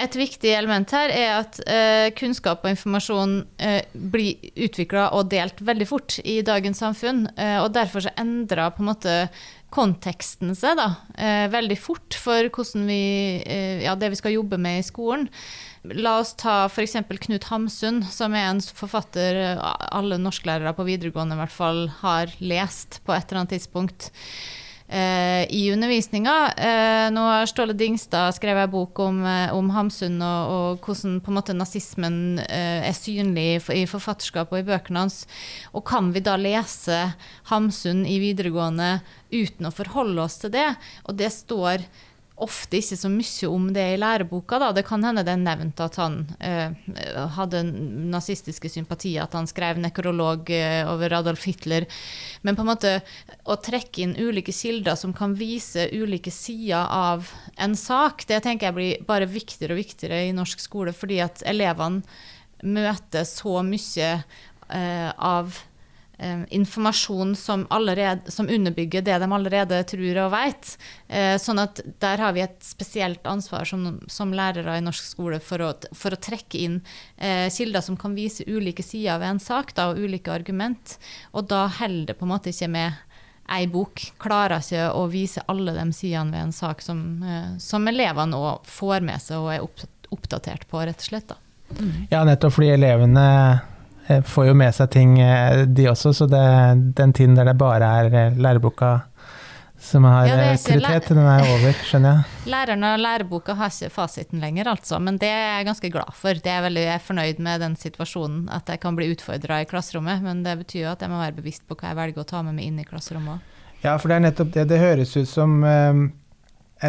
Et 0.01 0.17
viktig 0.17 0.49
element 0.57 0.91
her 0.97 1.13
er 1.13 1.31
at 1.43 1.59
eh, 1.69 2.09
kunnskap 2.17 2.65
og 2.65 2.73
informasjon 2.73 3.35
eh, 3.61 3.83
blir 3.93 4.53
utvikla 4.57 5.11
og 5.17 5.29
delt 5.33 5.61
veldig 5.61 5.89
fort 5.89 6.17
i 6.25 6.39
dagens 6.47 6.81
samfunn. 6.81 7.27
Eh, 7.37 7.59
og 7.61 7.75
derfor 7.77 8.07
så 8.07 8.15
endrer 8.21 8.73
på 8.73 8.81
en 8.81 8.89
måte 8.95 9.17
konteksten 9.71 10.55
seg 10.59 10.79
da, 10.81 10.89
eh, 11.21 11.47
veldig 11.53 11.77
fort 11.79 12.17
for 12.17 12.49
vi, 12.89 13.43
eh, 13.45 13.85
ja, 13.85 13.95
det 13.95 14.11
vi 14.11 14.17
skal 14.23 14.39
jobbe 14.39 14.59
med 14.59 14.81
i 14.81 14.89
skolen. 14.89 15.29
La 15.83 16.19
oss 16.21 16.35
ta 16.37 16.67
f.eks. 16.69 16.99
Knut 17.09 17.47
Hamsun, 17.49 18.03
som 18.13 18.35
er 18.37 18.51
en 18.51 18.61
forfatter 18.61 19.39
eh, 19.41 19.61
alle 19.97 20.21
norsklærere 20.21 20.75
på 20.77 20.85
videregående 20.85 21.39
i 21.39 21.41
hvert 21.41 21.55
fall 21.55 21.87
har 22.03 22.33
lest 22.45 23.01
på 23.07 23.15
et 23.17 23.25
eller 23.25 23.41
annet 23.41 23.55
tidspunkt 23.55 24.11
eh, 24.93 25.49
i 25.49 25.63
undervisninga. 25.73 26.35
Eh, 26.53 27.07
nå 27.17 27.23
har 27.25 27.49
Ståle 27.49 27.73
Dingstad 27.81 28.37
skrevet 28.37 28.69
en 28.69 28.75
bok 28.75 29.01
om, 29.07 29.23
om 29.57 29.73
Hamsun 29.73 30.21
og, 30.21 30.53
og 30.53 30.85
hvordan 30.85 31.17
på 31.25 31.33
en 31.33 31.39
måte 31.39 31.57
nazismen 31.57 32.21
er 32.45 32.93
synlig 32.99 33.63
i 33.73 33.87
forfatterskapet 33.89 34.59
og 34.59 34.61
i 34.61 34.69
bøkene 34.69 35.07
hans. 35.07 35.23
Og 35.73 35.87
kan 35.89 36.13
vi 36.13 36.21
da 36.29 36.37
lese 36.37 37.07
Hamsun 37.49 38.05
i 38.05 38.21
videregående 38.21 38.99
uten 39.33 39.73
å 39.73 39.73
forholde 39.73 40.29
oss 40.29 40.43
til 40.45 40.53
det? 40.61 40.69
Og 41.09 41.17
det 41.17 41.33
står 41.41 41.89
ofte 42.45 42.79
ikke 42.81 42.97
så 42.99 43.11
mye 43.13 43.49
om 43.51 43.69
det 43.75 43.85
i 43.93 43.99
læreboka. 44.01 44.59
Da. 44.63 44.71
Det 44.77 44.85
kan 44.89 45.05
hende 45.05 45.25
det 45.27 45.35
er 45.35 45.43
nevnt 45.43 45.81
at 45.85 45.99
han 46.01 46.19
eh, 46.41 46.73
hadde 47.37 47.63
nazistiske 48.13 48.71
sympatier, 48.73 49.25
at 49.25 49.37
han 49.37 49.49
skrev 49.51 49.81
nekrolog 49.83 50.51
eh, 50.55 50.83
over 50.89 51.17
Adolf 51.21 51.47
Hitler. 51.49 51.87
Men 52.43 52.59
på 52.59 52.65
en 52.65 52.71
måte 52.73 52.95
å 53.45 53.59
trekke 53.61 54.05
inn 54.05 54.17
ulike 54.19 54.55
kilder 54.57 54.99
som 54.99 55.15
kan 55.17 55.37
vise 55.39 55.89
ulike 55.93 56.33
sider 56.35 56.89
av 56.91 57.31
en 57.61 57.77
sak, 57.79 58.27
det 58.31 58.43
tenker 58.47 58.71
jeg 58.71 58.79
blir 58.79 59.09
bare 59.09 59.31
viktigere 59.31 59.77
og 59.77 59.83
viktigere 59.83 60.27
i 60.29 60.37
norsk 60.37 60.63
skole, 60.63 60.97
fordi 60.97 61.21
at 61.25 61.45
elevene 61.49 62.03
møter 62.61 63.25
så 63.25 63.61
mye 63.65 64.13
eh, 64.69 65.11
av 65.17 65.57
eh, 66.21 66.45
informasjon 66.57 67.35
som, 67.37 67.67
allerede, 67.73 68.31
som 68.31 68.49
underbygger 68.49 69.03
det 69.03 69.19
de 69.23 69.29
allerede 69.33 69.83
tror 69.89 70.23
og 70.27 70.33
vet. 70.35 70.77
Eh, 71.09 71.35
sånn 71.41 71.63
at 71.63 71.83
der 72.03 72.23
har 72.23 72.37
vi 72.37 72.45
et 72.45 72.59
spesielt 72.65 73.27
ansvar 73.27 73.69
som, 73.69 73.99
som 74.11 74.35
lærere 74.37 74.79
i 74.79 74.85
norsk 74.85 75.11
skole 75.13 75.41
for 75.45 75.65
å, 75.65 75.73
for 75.97 76.15
å 76.15 76.21
trekke 76.21 76.61
inn 76.61 76.81
eh, 77.17 77.49
kilder 77.53 77.85
som 77.85 77.99
kan 78.01 78.17
vise 78.19 78.47
ulike 78.47 78.85
sider 78.87 79.21
ved 79.23 79.37
en 79.37 79.43
sak, 79.43 79.75
da, 79.77 79.91
og 79.91 80.01
ulike 80.01 80.33
argument. 80.33 80.99
Og 81.33 81.49
da 81.51 81.67
holder 81.81 82.13
det 82.13 82.19
på 82.21 82.29
en 82.29 82.35
måte 82.37 82.53
ikke 82.55 82.71
med 82.71 83.07
ei 83.51 83.67
bok 83.71 84.03
klarer 84.23 84.63
ikke 84.63 84.91
å 84.95 85.07
vise 85.11 85.43
alle 85.51 85.75
de 85.75 85.87
sidene 85.97 86.37
ved 86.37 86.45
en 86.47 86.55
sak 86.55 86.83
som, 86.85 87.01
eh, 87.23 87.57
som 87.59 87.89
elevene 87.89 88.39
òg 88.39 88.67
får 88.69 89.03
med 89.07 89.23
seg 89.23 89.43
og 89.43 89.55
er 89.55 89.65
opp, 89.65 89.87
oppdatert 90.15 90.69
på, 90.71 90.85
rett 90.87 91.03
og 91.03 91.09
slett. 91.11 91.29
da. 91.33 91.39
Ja, 92.11 92.25
nettopp 92.27 92.57
fordi 92.57 92.73
elevene 92.75 93.27
får 94.27 94.51
jo 94.51 94.57
med 94.59 94.75
seg 94.75 94.91
ting, 94.95 95.19
eh, 95.23 95.65
de 95.67 95.87
også. 95.91 96.15
Så 96.17 96.27
det, 96.31 96.43
den 96.99 97.15
tiden 97.17 97.39
der 97.39 97.49
det 97.51 97.59
bare 97.61 97.93
er 98.01 98.11
eh, 98.11 98.39
læreboka 98.39 98.99
som 99.81 100.05
har 100.05 100.27
Ja, 100.27 100.35
eh, 100.35 100.51
autoritet, 100.51 101.09
den 101.09 101.25
er 101.25 101.47
over, 101.55 101.77
skjønner 101.89 102.19
jeg. 102.19 102.25
Læreren 102.53 102.85
og 102.85 102.99
læreboka 103.01 103.55
har 103.57 103.73
ikke 103.73 103.93
fasiten 103.95 104.43
lenger, 104.43 104.69
altså, 104.69 104.99
men 105.01 105.17
det 105.19 105.31
er 105.33 105.57
jeg 105.57 105.69
ganske 105.71 105.91
glad 105.95 106.13
for. 106.13 106.37
Det 106.37 106.53
er 106.53 106.67
veldig, 106.67 106.83
jeg 106.85 106.95
er 106.99 107.07
fornøyd 107.07 107.41
med 107.47 107.65
den 107.65 107.77
situasjonen, 107.81 108.43
at 108.53 108.69
jeg 108.69 108.83
kan 108.83 108.99
bli 108.99 109.09
utfordra 109.15 109.63
i 109.63 109.69
klasserommet. 109.71 110.21
Men 110.23 110.45
det 110.45 110.59
betyr 110.61 110.85
jo 110.85 110.93
at 110.93 111.01
jeg 111.01 111.13
må 111.13 111.23
være 111.23 111.39
bevisst 111.41 111.65
på 111.69 111.79
hva 111.81 111.95
jeg 111.95 112.01
velger 112.03 112.25
å 112.25 112.29
ta 112.29 112.45
med 112.45 112.59
meg 112.59 112.69
inn 112.69 112.83
i 112.83 112.87
klasserommet 112.89 113.39
òg. 113.39 113.57
Ja, 113.81 113.97
for 113.97 114.13
det 114.13 114.19
er 114.19 114.27
nettopp 114.27 114.53
det. 114.53 114.67
Det 114.69 114.83
høres 114.83 115.17
ut 115.17 115.31
som 115.31 115.63
eh, 115.65 116.05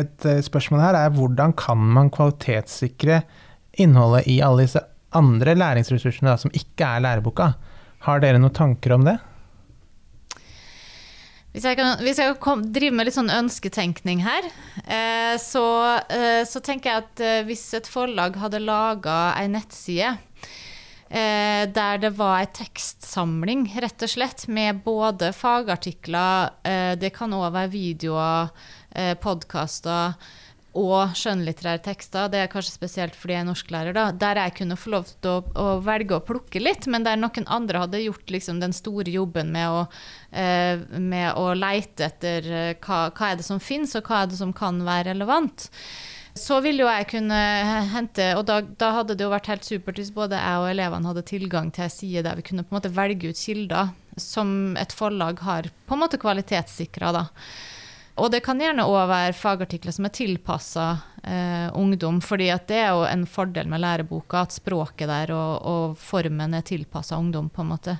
et 0.02 0.28
eh, 0.28 0.44
spørsmål 0.44 0.84
her 0.84 1.00
er 1.06 1.16
hvordan 1.16 1.56
kan 1.56 1.80
man 1.96 2.12
kvalitetssikre 2.12 3.24
innholdet 3.80 4.28
i 4.28 4.42
alle 4.44 4.66
disse 4.66 4.84
andre 5.18 5.56
læringsressursene 5.58 6.32
da, 6.32 6.38
som 6.40 6.54
ikke 6.56 6.88
er 6.88 7.04
læreboka? 7.06 7.52
Har 8.08 8.24
dere 8.24 8.40
noen 8.42 8.56
tanker 8.56 8.96
om 8.96 9.06
det? 9.06 9.18
Hvis 11.52 11.66
jeg 11.68 11.76
kan, 11.76 12.00
hvis 12.00 12.20
jeg 12.22 12.36
kan 12.40 12.62
drive 12.72 12.96
med 12.96 13.10
litt 13.10 13.18
sånn 13.18 13.32
ønsketenkning 13.34 14.22
her, 14.24 14.46
eh, 14.86 15.36
så, 15.42 15.66
eh, 16.08 16.44
så 16.48 16.62
tenker 16.64 16.88
jeg 16.90 17.04
at 17.04 17.24
eh, 17.28 17.40
hvis 17.48 17.66
et 17.76 17.90
forlag 17.92 18.40
hadde 18.40 18.62
laga 18.64 19.34
ei 19.36 19.50
nettside 19.52 20.14
eh, 21.12 21.68
der 21.68 22.00
det 22.00 22.14
var 22.16 22.40
ei 22.40 22.48
tekstsamling, 22.56 23.66
rett 23.84 24.08
og 24.08 24.14
slett, 24.14 24.46
med 24.48 24.80
både 24.86 25.34
fagartikler, 25.36 26.56
eh, 26.64 26.94
det 26.96 27.12
kan 27.18 27.36
òg 27.36 27.52
være 27.52 27.74
videoer, 27.76 28.56
eh, 28.96 29.12
podkaster 29.20 30.16
og 30.78 31.16
skjønnlitterære 31.20 31.82
tekster, 31.84 32.30
det 32.32 32.40
er 32.40 32.52
kanskje 32.52 32.72
spesielt 32.78 33.16
fordi 33.18 33.36
jeg 33.36 33.44
er 33.44 33.48
norsklærer, 33.50 33.96
da, 33.96 34.06
der 34.16 34.40
jeg 34.40 34.54
kunne 34.62 34.78
få 34.80 34.94
lov 34.94 35.10
til 35.10 35.32
å, 35.34 35.42
å 35.60 35.66
velge 35.84 36.16
å 36.16 36.24
plukke 36.24 36.62
litt, 36.64 36.88
men 36.88 37.04
der 37.04 37.20
noen 37.20 37.48
andre 37.52 37.84
hadde 37.84 38.04
gjort 38.06 38.32
liksom, 38.32 38.62
den 38.64 38.76
store 38.76 39.12
jobben 39.12 39.52
med 39.52 39.68
å, 39.68 39.82
eh, 40.32 40.80
med 40.96 41.36
å 41.36 41.52
leite 41.58 42.08
etter 42.08 42.48
eh, 42.48 42.72
hva, 42.80 43.10
hva 43.12 43.34
er 43.34 43.42
det 43.42 43.48
som 43.48 43.60
finnes, 43.60 43.98
og 44.00 44.08
hva 44.08 44.24
er 44.24 44.32
det 44.32 44.40
som 44.40 44.56
kan 44.56 44.80
være 44.88 45.12
relevant. 45.12 45.68
Så 46.40 46.62
ville 46.64 46.86
jo 46.86 46.88
jeg 46.88 47.10
kunne 47.12 47.42
hente, 47.92 48.30
og 48.40 48.46
da, 48.48 48.62
da 48.64 48.94
hadde 49.02 49.18
det 49.20 49.26
jo 49.26 49.34
vært 49.34 49.52
helt 49.52 49.68
supert 49.68 50.00
hvis 50.00 50.14
både 50.16 50.40
jeg 50.40 50.64
og 50.64 50.70
elevene 50.72 51.12
hadde 51.12 51.28
tilgang 51.28 51.74
til 51.76 51.90
ei 51.90 51.92
side 51.92 52.24
der 52.24 52.40
vi 52.40 52.48
kunne 52.48 52.64
på 52.64 52.72
en 52.72 52.80
måte 52.80 52.96
velge 52.96 53.34
ut 53.34 53.42
kilder 53.42 53.92
som 54.16 54.78
et 54.80 54.96
forlag 54.96 55.44
har 55.44 55.68
på 55.88 55.96
en 55.98 56.04
måte 56.06 56.20
kvalitetssikra. 56.22 57.12
Og 58.20 58.32
det 58.34 58.42
kan 58.44 58.60
gjerne 58.60 58.84
òg 58.90 59.08
være 59.10 59.36
fagartikler 59.38 59.94
som 59.96 60.06
er 60.08 60.14
tilpassa 60.16 60.88
eh, 61.24 61.70
ungdom, 61.78 62.20
fordi 62.24 62.50
det 62.68 62.80
er 62.82 62.90
jo 62.92 63.06
en 63.08 63.24
fordel 63.30 63.70
med 63.72 63.82
læreboka, 63.84 64.44
at 64.44 64.56
språket 64.56 65.08
der 65.08 65.32
og, 65.36 65.54
og 65.68 66.00
formen 66.00 66.58
er 66.58 66.66
tilpassa 66.68 67.20
ungdom, 67.20 67.48
på 67.54 67.64
en 67.64 67.72
måte. 67.72 67.96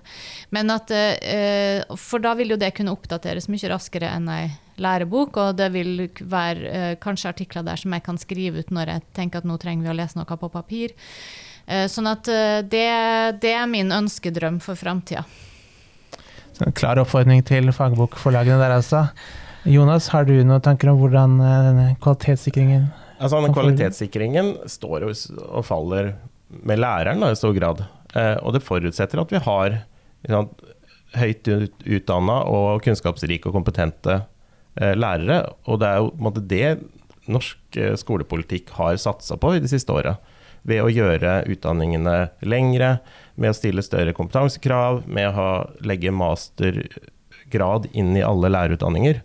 Men 0.52 0.74
at, 0.74 0.92
eh, 0.92 1.86
for 1.96 2.24
da 2.24 2.34
vil 2.38 2.54
jo 2.54 2.60
det 2.60 2.74
kunne 2.78 2.92
oppdateres 2.92 3.48
mye 3.52 3.72
raskere 3.72 4.12
enn 4.12 4.28
ei 4.32 4.50
lærebok, 4.82 5.38
og 5.38 5.60
det 5.60 5.70
vil 5.76 5.94
være 6.20 6.72
eh, 6.72 6.96
kanskje 7.02 7.32
artikler 7.32 7.66
der 7.68 7.80
som 7.80 7.94
jeg 7.96 8.04
kan 8.06 8.20
skrive 8.20 8.64
ut 8.64 8.74
når 8.74 8.96
jeg 8.96 9.06
tenker 9.18 9.42
at 9.42 9.48
nå 9.48 9.58
trenger 9.62 9.88
vi 9.88 9.94
å 9.94 9.98
lese 9.98 10.20
noe 10.20 10.40
på 10.42 10.52
papir. 10.52 10.96
Eh, 11.68 11.86
sånn 11.92 12.10
at 12.12 12.28
eh, 12.32 12.60
det, 12.66 12.88
det 13.44 13.54
er 13.56 13.70
min 13.70 13.94
ønskedrøm 13.96 14.60
for 14.64 14.80
framtida. 14.80 15.24
Klar 16.78 17.00
oppfordring 17.02 17.42
til 17.48 17.72
fagbokforlagene 17.74 18.60
der 18.62 18.76
altså. 18.76 19.08
Jonas, 19.64 20.08
har 20.10 20.26
du 20.26 20.34
noen 20.42 20.62
tanker 20.64 20.90
om 20.90 20.98
hvordan 20.98 21.38
eh, 21.38 21.58
denne 21.68 21.88
kvalitetssikringen 22.02 22.90
Altså, 23.22 23.38
denne 23.38 23.54
kvalitetssikringen 23.54 24.48
står 24.66 25.04
og 25.06 25.62
faller 25.68 26.16
med 26.66 26.82
læreren 26.82 27.22
da, 27.22 27.30
i 27.30 27.38
stor 27.38 27.54
grad. 27.54 27.84
Eh, 28.18 28.34
og 28.42 28.56
det 28.56 28.64
forutsetter 28.66 29.22
at 29.22 29.30
vi 29.30 29.42
har 29.46 29.78
ikke 30.26 30.42
høyt 31.22 31.52
ut, 31.52 31.86
utdanna 31.86 32.40
og 32.50 32.82
kunnskapsrike 32.82 33.52
og 33.52 33.60
kompetente 33.60 34.24
eh, 34.82 34.96
lærere. 34.98 35.44
Og 35.70 35.84
det 35.84 35.92
er 35.92 36.02
jo 36.02 36.10
måte 36.18 36.42
det 36.42 36.66
norsk 37.30 37.78
skolepolitikk 38.02 38.74
har 38.80 38.98
satsa 38.98 39.38
på 39.38 39.54
i 39.54 39.62
de 39.62 39.70
siste 39.70 39.94
åra. 39.94 40.16
Ved 40.66 40.82
å 40.82 40.90
gjøre 40.90 41.44
utdanningene 41.54 42.32
lengre, 42.42 42.96
med 43.38 43.54
å 43.54 43.58
stille 43.58 43.86
større 43.86 44.18
kompetansekrav, 44.18 45.04
med 45.06 45.30
å 45.30 45.36
ha, 45.38 45.50
legge 45.86 46.10
mastergrad 46.10 47.92
inn 47.94 48.16
i 48.18 48.26
alle 48.26 48.50
lærerutdanninger. 48.50 49.22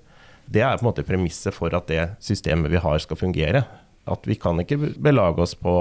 Det 0.47 0.63
er 0.63 0.77
på 0.79 0.85
en 0.85 0.91
måte 0.91 1.07
premisset 1.07 1.55
for 1.55 1.75
at 1.77 1.89
det 1.91 2.03
systemet 2.23 2.73
vi 2.73 2.83
har 2.83 3.01
skal 3.03 3.19
fungere. 3.19 3.65
At 4.07 4.27
vi 4.29 4.37
kan 4.39 4.61
ikke 4.63 4.79
belage 5.03 5.43
oss 5.43 5.57
på 5.59 5.73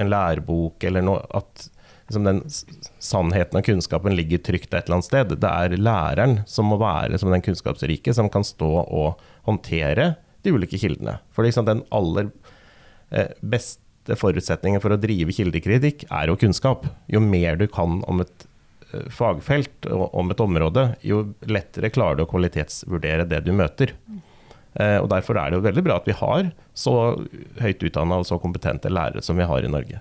en 0.00 0.08
lærebok 0.08 0.84
eller 0.88 1.04
noe 1.04 1.24
At 1.36 1.68
liksom 2.08 2.24
den 2.24 2.38
sannheten 3.04 3.60
og 3.60 3.66
kunnskapen 3.66 4.16
ligger 4.16 4.40
trygt 4.40 4.72
et 4.72 4.86
eller 4.86 4.98
annet 4.98 5.08
sted. 5.10 5.34
Det 5.36 5.50
er 5.50 5.76
læreren 5.76 6.38
som 6.48 6.70
må 6.72 6.78
være 6.80 7.20
som 7.20 7.32
den 7.32 7.44
kunnskapsrike, 7.44 8.14
som 8.16 8.30
kan 8.32 8.46
stå 8.46 8.70
og 8.80 9.20
håndtere 9.48 10.14
de 10.42 10.54
ulike 10.56 10.80
kildene. 10.80 11.18
For 11.36 11.44
liksom 11.44 11.68
den 11.68 11.84
aller 11.92 12.30
eh, 13.12 13.34
beste 13.44 14.16
forutsetningen 14.16 14.80
for 14.80 14.94
å 14.94 15.00
drive 15.00 15.36
kildekritikk 15.36 16.06
er 16.08 16.32
jo 16.32 16.38
kunnskap. 16.40 16.88
Jo 17.12 17.20
mer 17.20 17.60
du 17.60 17.68
kan 17.68 18.00
om 18.08 18.24
et 18.24 18.47
fagfelt 19.12 19.88
og 19.92 20.14
om 20.16 20.30
et 20.32 20.40
område, 20.40 20.84
jo 21.04 21.20
lettere 21.44 21.90
klarer 21.92 22.16
du 22.16 22.22
å 22.24 22.30
kvalitetsvurdere 22.30 23.26
det 23.28 23.42
du 23.44 23.50
møter. 23.52 23.92
Og 24.78 25.08
Derfor 25.10 25.36
er 25.40 25.50
det 25.50 25.58
jo 25.58 25.64
veldig 25.64 25.82
bra 25.84 25.96
at 25.98 26.06
vi 26.08 26.14
har 26.16 26.48
så 26.76 26.94
høyt 27.60 27.84
utdanna 27.84 28.20
og 28.20 28.28
så 28.28 28.38
kompetente 28.40 28.92
lærere 28.92 29.24
som 29.24 29.36
vi 29.36 29.48
har 29.48 29.64
i 29.66 29.70
Norge. 29.72 30.00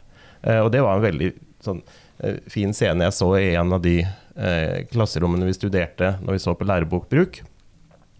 Og 0.63 0.69
Det 0.71 0.83
var 0.85 0.95
en 0.95 1.03
veldig 1.03 1.31
sånn, 1.63 1.81
eh, 2.19 2.39
fin 2.51 2.73
scene 2.73 3.07
jeg 3.07 3.15
så 3.17 3.29
i 3.39 3.53
en 3.55 3.73
av 3.73 3.83
de 3.83 3.99
eh, 4.01 4.85
klasserommene 4.91 5.47
vi 5.47 5.55
studerte 5.57 6.15
når 6.21 6.37
vi 6.37 6.43
så 6.43 6.55
på 6.57 6.67
lærebokbruk. 6.67 7.41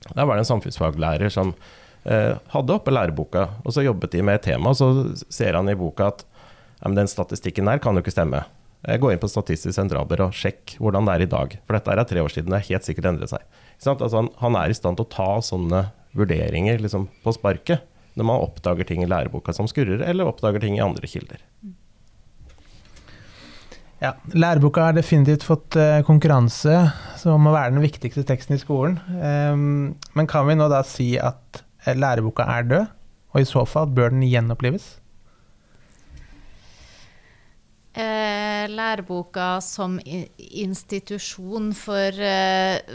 Der 0.08 0.26
var 0.26 0.36
det 0.36 0.46
en 0.46 0.52
samfunnsfaglærer 0.54 1.34
som 1.34 1.54
eh, 2.06 2.38
hadde 2.54 2.76
oppe 2.76 2.94
læreboka, 2.94 3.48
og 3.64 3.76
så 3.76 3.86
jobbet 3.86 4.16
de 4.16 4.24
med 4.24 4.40
et 4.40 4.48
tema. 4.52 4.72
Og 4.72 4.80
så 4.80 5.28
ser 5.34 5.58
han 5.58 5.70
i 5.70 5.78
boka 5.78 6.12
at 6.14 6.24
ja, 6.80 6.94
den 6.94 7.10
statistikken 7.10 7.70
der 7.70 7.82
kan 7.84 7.98
jo 7.98 8.06
ikke 8.06 8.16
stemme. 8.16 8.46
Gå 8.86 9.10
inn 9.12 9.20
på 9.20 9.30
Statistisk 9.30 9.74
sentralbyrå 9.76 10.30
sjekk 10.36 10.76
hvordan 10.78 11.08
det 11.08 11.16
er 11.16 11.24
i 11.26 11.30
dag. 11.32 11.56
For 11.66 11.76
dette 11.78 11.94
er 11.94 12.04
tre 12.08 12.22
år 12.24 12.32
siden, 12.32 12.52
det 12.54 12.60
har 12.60 12.70
helt 12.70 12.88
sikkert 12.88 13.10
endret 13.10 13.34
seg. 13.34 13.46
Altså 13.82 14.22
han, 14.22 14.30
han, 14.42 14.58
er 14.60 14.72
i 14.72 14.78
stand 14.78 15.00
til 15.00 15.08
å 15.08 15.12
ta 15.12 15.30
sånne 15.44 15.88
vurderinger 16.18 16.80
liksom, 16.84 17.10
på 17.26 17.34
sparket 17.36 17.84
når 18.18 18.30
man 18.30 18.46
oppdager 18.46 18.88
ting 18.90 19.04
i 19.04 19.10
læreboka 19.10 19.54
som 19.54 19.68
skurrer, 19.70 20.02
eller 20.02 20.30
oppdager 20.30 20.64
ting 20.64 20.78
i 20.78 20.82
andre 20.82 21.10
kilder. 21.10 21.44
Ja, 24.02 24.12
Læreboka 24.38 24.88
har 24.88 24.94
definitivt 24.94 25.46
fått 25.46 25.78
uh, 25.78 26.04
konkurranse 26.06 26.74
som 27.18 27.42
må 27.42 27.54
være 27.54 27.74
den 27.74 27.82
viktigste 27.82 28.22
teksten 28.30 28.58
i 28.58 28.62
skolen. 28.62 29.00
Um, 29.10 29.96
men 30.18 30.30
kan 30.30 30.46
vi 30.50 30.58
nå 30.58 30.68
da 30.70 30.84
si 30.86 31.16
at 31.18 31.62
uh, 31.62 31.94
læreboka 31.98 32.46
er 32.58 32.68
død, 32.70 32.92
og 33.34 33.42
i 33.42 33.50
så 33.50 33.66
fall 33.70 33.90
bør 33.94 34.14
den 34.14 34.26
gjenopplives? 34.26 34.96
Uh, 37.98 38.68
læreboka 38.70 39.58
som 39.66 39.96
institusjon 40.06 41.72
for 41.78 42.22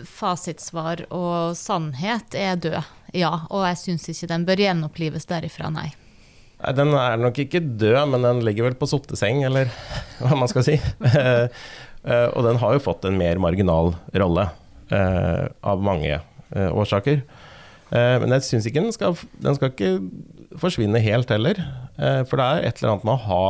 fasitsvar 0.06 1.06
og 1.10 1.56
sannhet 1.58 2.36
er 2.38 2.60
død, 2.62 2.92
ja. 3.18 3.32
Og 3.50 3.66
jeg 3.66 3.80
syns 3.80 4.06
ikke 4.12 4.30
den 4.30 4.46
bør 4.46 4.62
gjenopplives 4.62 5.26
derifra, 5.30 5.72
nei. 5.74 5.90
Nei, 6.62 6.74
Den 6.78 6.94
er 6.94 7.18
nok 7.18 7.38
ikke 7.42 7.60
død, 7.60 8.04
men 8.12 8.26
den 8.26 8.44
ligger 8.46 8.68
vel 8.68 8.78
på 8.78 8.88
sotteseng, 8.90 9.42
eller 9.48 9.70
hva 10.22 10.38
man 10.38 10.50
skal 10.50 10.66
si. 10.66 10.78
Eh, 12.02 12.28
og 12.34 12.42
den 12.42 12.58
har 12.58 12.74
jo 12.74 12.82
fått 12.82 13.04
en 13.06 13.14
mer 13.14 13.38
marginal 13.38 13.92
rolle, 14.18 14.48
eh, 14.90 15.44
av 15.62 15.84
mange 15.86 16.16
eh, 16.16 16.70
årsaker. 16.70 17.22
Men 17.92 18.32
jeg 18.32 18.42
syns 18.46 18.64
ikke 18.66 18.80
den 18.80 18.94
skal, 18.94 19.18
den 19.44 19.54
skal 19.54 19.68
ikke 19.68 20.56
forsvinne 20.56 21.02
helt 21.04 21.28
heller. 21.28 21.58
For 22.24 22.40
det 22.40 22.46
er 22.46 22.64
et 22.64 22.78
eller 22.80 22.94
annet 22.94 23.04
med 23.04 23.12
å 23.12 23.24
ha 23.26 23.42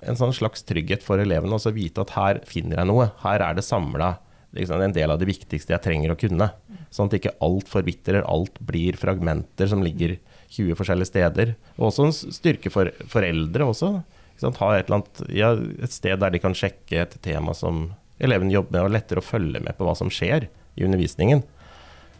en 0.00 0.18
sånn 0.18 0.34
slags 0.36 0.64
trygghet 0.68 1.04
for 1.04 1.20
elevene, 1.22 1.56
å 1.56 1.74
vite 1.76 2.04
at 2.04 2.14
her 2.16 2.40
finner 2.48 2.80
jeg 2.80 2.90
noe. 2.90 3.10
Her 3.24 3.44
er 3.44 3.56
det 3.58 3.66
samla 3.66 4.14
liksom, 4.56 4.80
en 4.82 4.94
del 4.96 5.12
av 5.12 5.20
det 5.20 5.28
viktigste 5.28 5.74
jeg 5.74 5.84
trenger 5.84 6.14
å 6.14 6.18
kunne. 6.20 6.50
Sånn 6.90 7.10
at 7.10 7.18
ikke 7.20 7.36
alt 7.44 7.68
forvitrer, 7.70 8.24
alt 8.26 8.56
blir 8.66 8.98
fragmenter 8.98 9.70
som 9.70 9.84
ligger 9.84 10.16
20 10.50 10.78
forskjellige 10.78 11.10
steder. 11.12 11.54
Og 11.78 11.90
også 11.90 12.08
en 12.08 12.16
styrke 12.16 12.72
for 12.72 12.90
foreldre 13.10 13.68
også. 13.70 13.92
Ha 14.40 14.70
et, 14.78 14.88
annet, 14.88 15.22
ja, 15.36 15.52
et, 15.52 15.92
sted 15.92 16.20
der 16.22 16.32
de 16.32 16.40
kan 16.40 16.56
sjekke 16.56 17.02
et 17.02 17.18
tema 17.22 17.52
som 17.56 17.90
eleven 18.20 18.52
jobber 18.52 18.78
med, 18.78 18.86
og 18.86 18.94
lettere 18.94 19.20
å 19.20 19.26
følge 19.26 19.60
med 19.60 19.76
på 19.76 19.84
hva 19.84 19.94
som 19.98 20.10
skjer 20.12 20.48
i 20.80 20.86
undervisningen. 20.86 21.44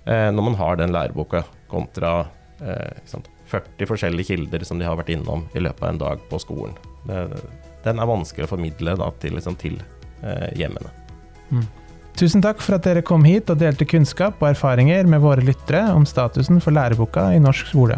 Eh, 0.05 0.29
når 0.33 0.47
man 0.51 0.59
har 0.61 0.77
den 0.81 0.93
læreboka 0.93 1.43
kontra 1.73 2.13
eh, 2.61 3.01
40 3.51 3.89
forskjellige 3.89 4.35
kilder 4.35 4.65
som 4.69 4.81
de 4.81 4.87
har 4.87 4.99
vært 5.01 5.13
innom 5.17 5.47
i 5.57 5.65
løpet 5.65 5.83
av 5.83 5.95
en 5.95 6.03
dag 6.05 6.23
på 6.31 6.41
skolen. 6.45 6.77
Det, 7.09 7.25
den 7.85 8.01
er 8.01 8.09
vanskelig 8.09 8.47
å 8.47 8.53
formidle 8.55 8.97
da, 9.01 9.11
til, 9.23 9.37
liksom, 9.39 9.57
til 9.61 9.79
eh, 10.23 10.49
hjemmene. 10.59 10.93
Mm. 11.51 11.67
Tusen 12.21 12.43
takk 12.45 12.61
for 12.61 12.77
at 12.77 12.85
dere 12.85 13.05
kom 13.07 13.25
hit 13.25 13.51
og 13.53 13.61
delte 13.63 13.87
kunnskap 13.89 14.43
og 14.43 14.51
erfaringer 14.51 15.07
med 15.09 15.23
våre 15.25 15.45
lyttere 15.45 15.87
om 15.95 16.05
statusen 16.09 16.61
for 16.61 16.77
læreboka 16.77 17.31
i 17.35 17.41
norsk 17.43 17.71
skole. 17.73 17.97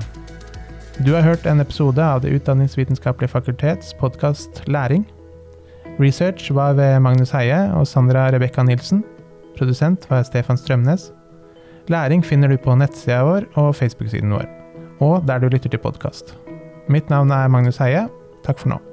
Du 1.02 1.14
har 1.16 1.24
hørt 1.24 1.46
en 1.48 1.60
episode 1.60 2.04
av 2.04 2.20
Det 2.22 2.30
utdanningsvitenskapelige 2.36 3.32
fakultets 3.32 3.94
podkast 3.98 4.62
Læring. 4.68 5.06
Research 5.98 6.52
var 6.52 6.76
ved 6.78 7.00
Magnus 7.00 7.32
Heie 7.34 7.64
og 7.74 7.88
Sandra 7.88 8.28
Rebekka 8.30 8.62
Nilsen. 8.62 9.02
Produsent 9.56 10.06
var 10.10 10.22
Stefan 10.28 10.60
Strømnes. 10.60 11.10
Læring 11.88 12.22
finner 12.24 12.48
du 12.48 12.56
på 12.56 12.76
nettsida 12.78 13.24
vår 13.26 13.48
og 13.56 13.74
Facebook-siden 13.74 14.30
vår, 14.30 14.46
og 15.00 15.26
der 15.26 15.42
du 15.42 15.48
lytter 15.48 15.72
til 15.72 15.82
podkast. 15.82 16.36
Mitt 16.88 17.10
navn 17.10 17.30
er 17.30 17.48
Magnus 17.48 17.82
Heie. 17.82 18.06
Takk 18.46 18.62
for 18.62 18.76
nå. 18.76 18.91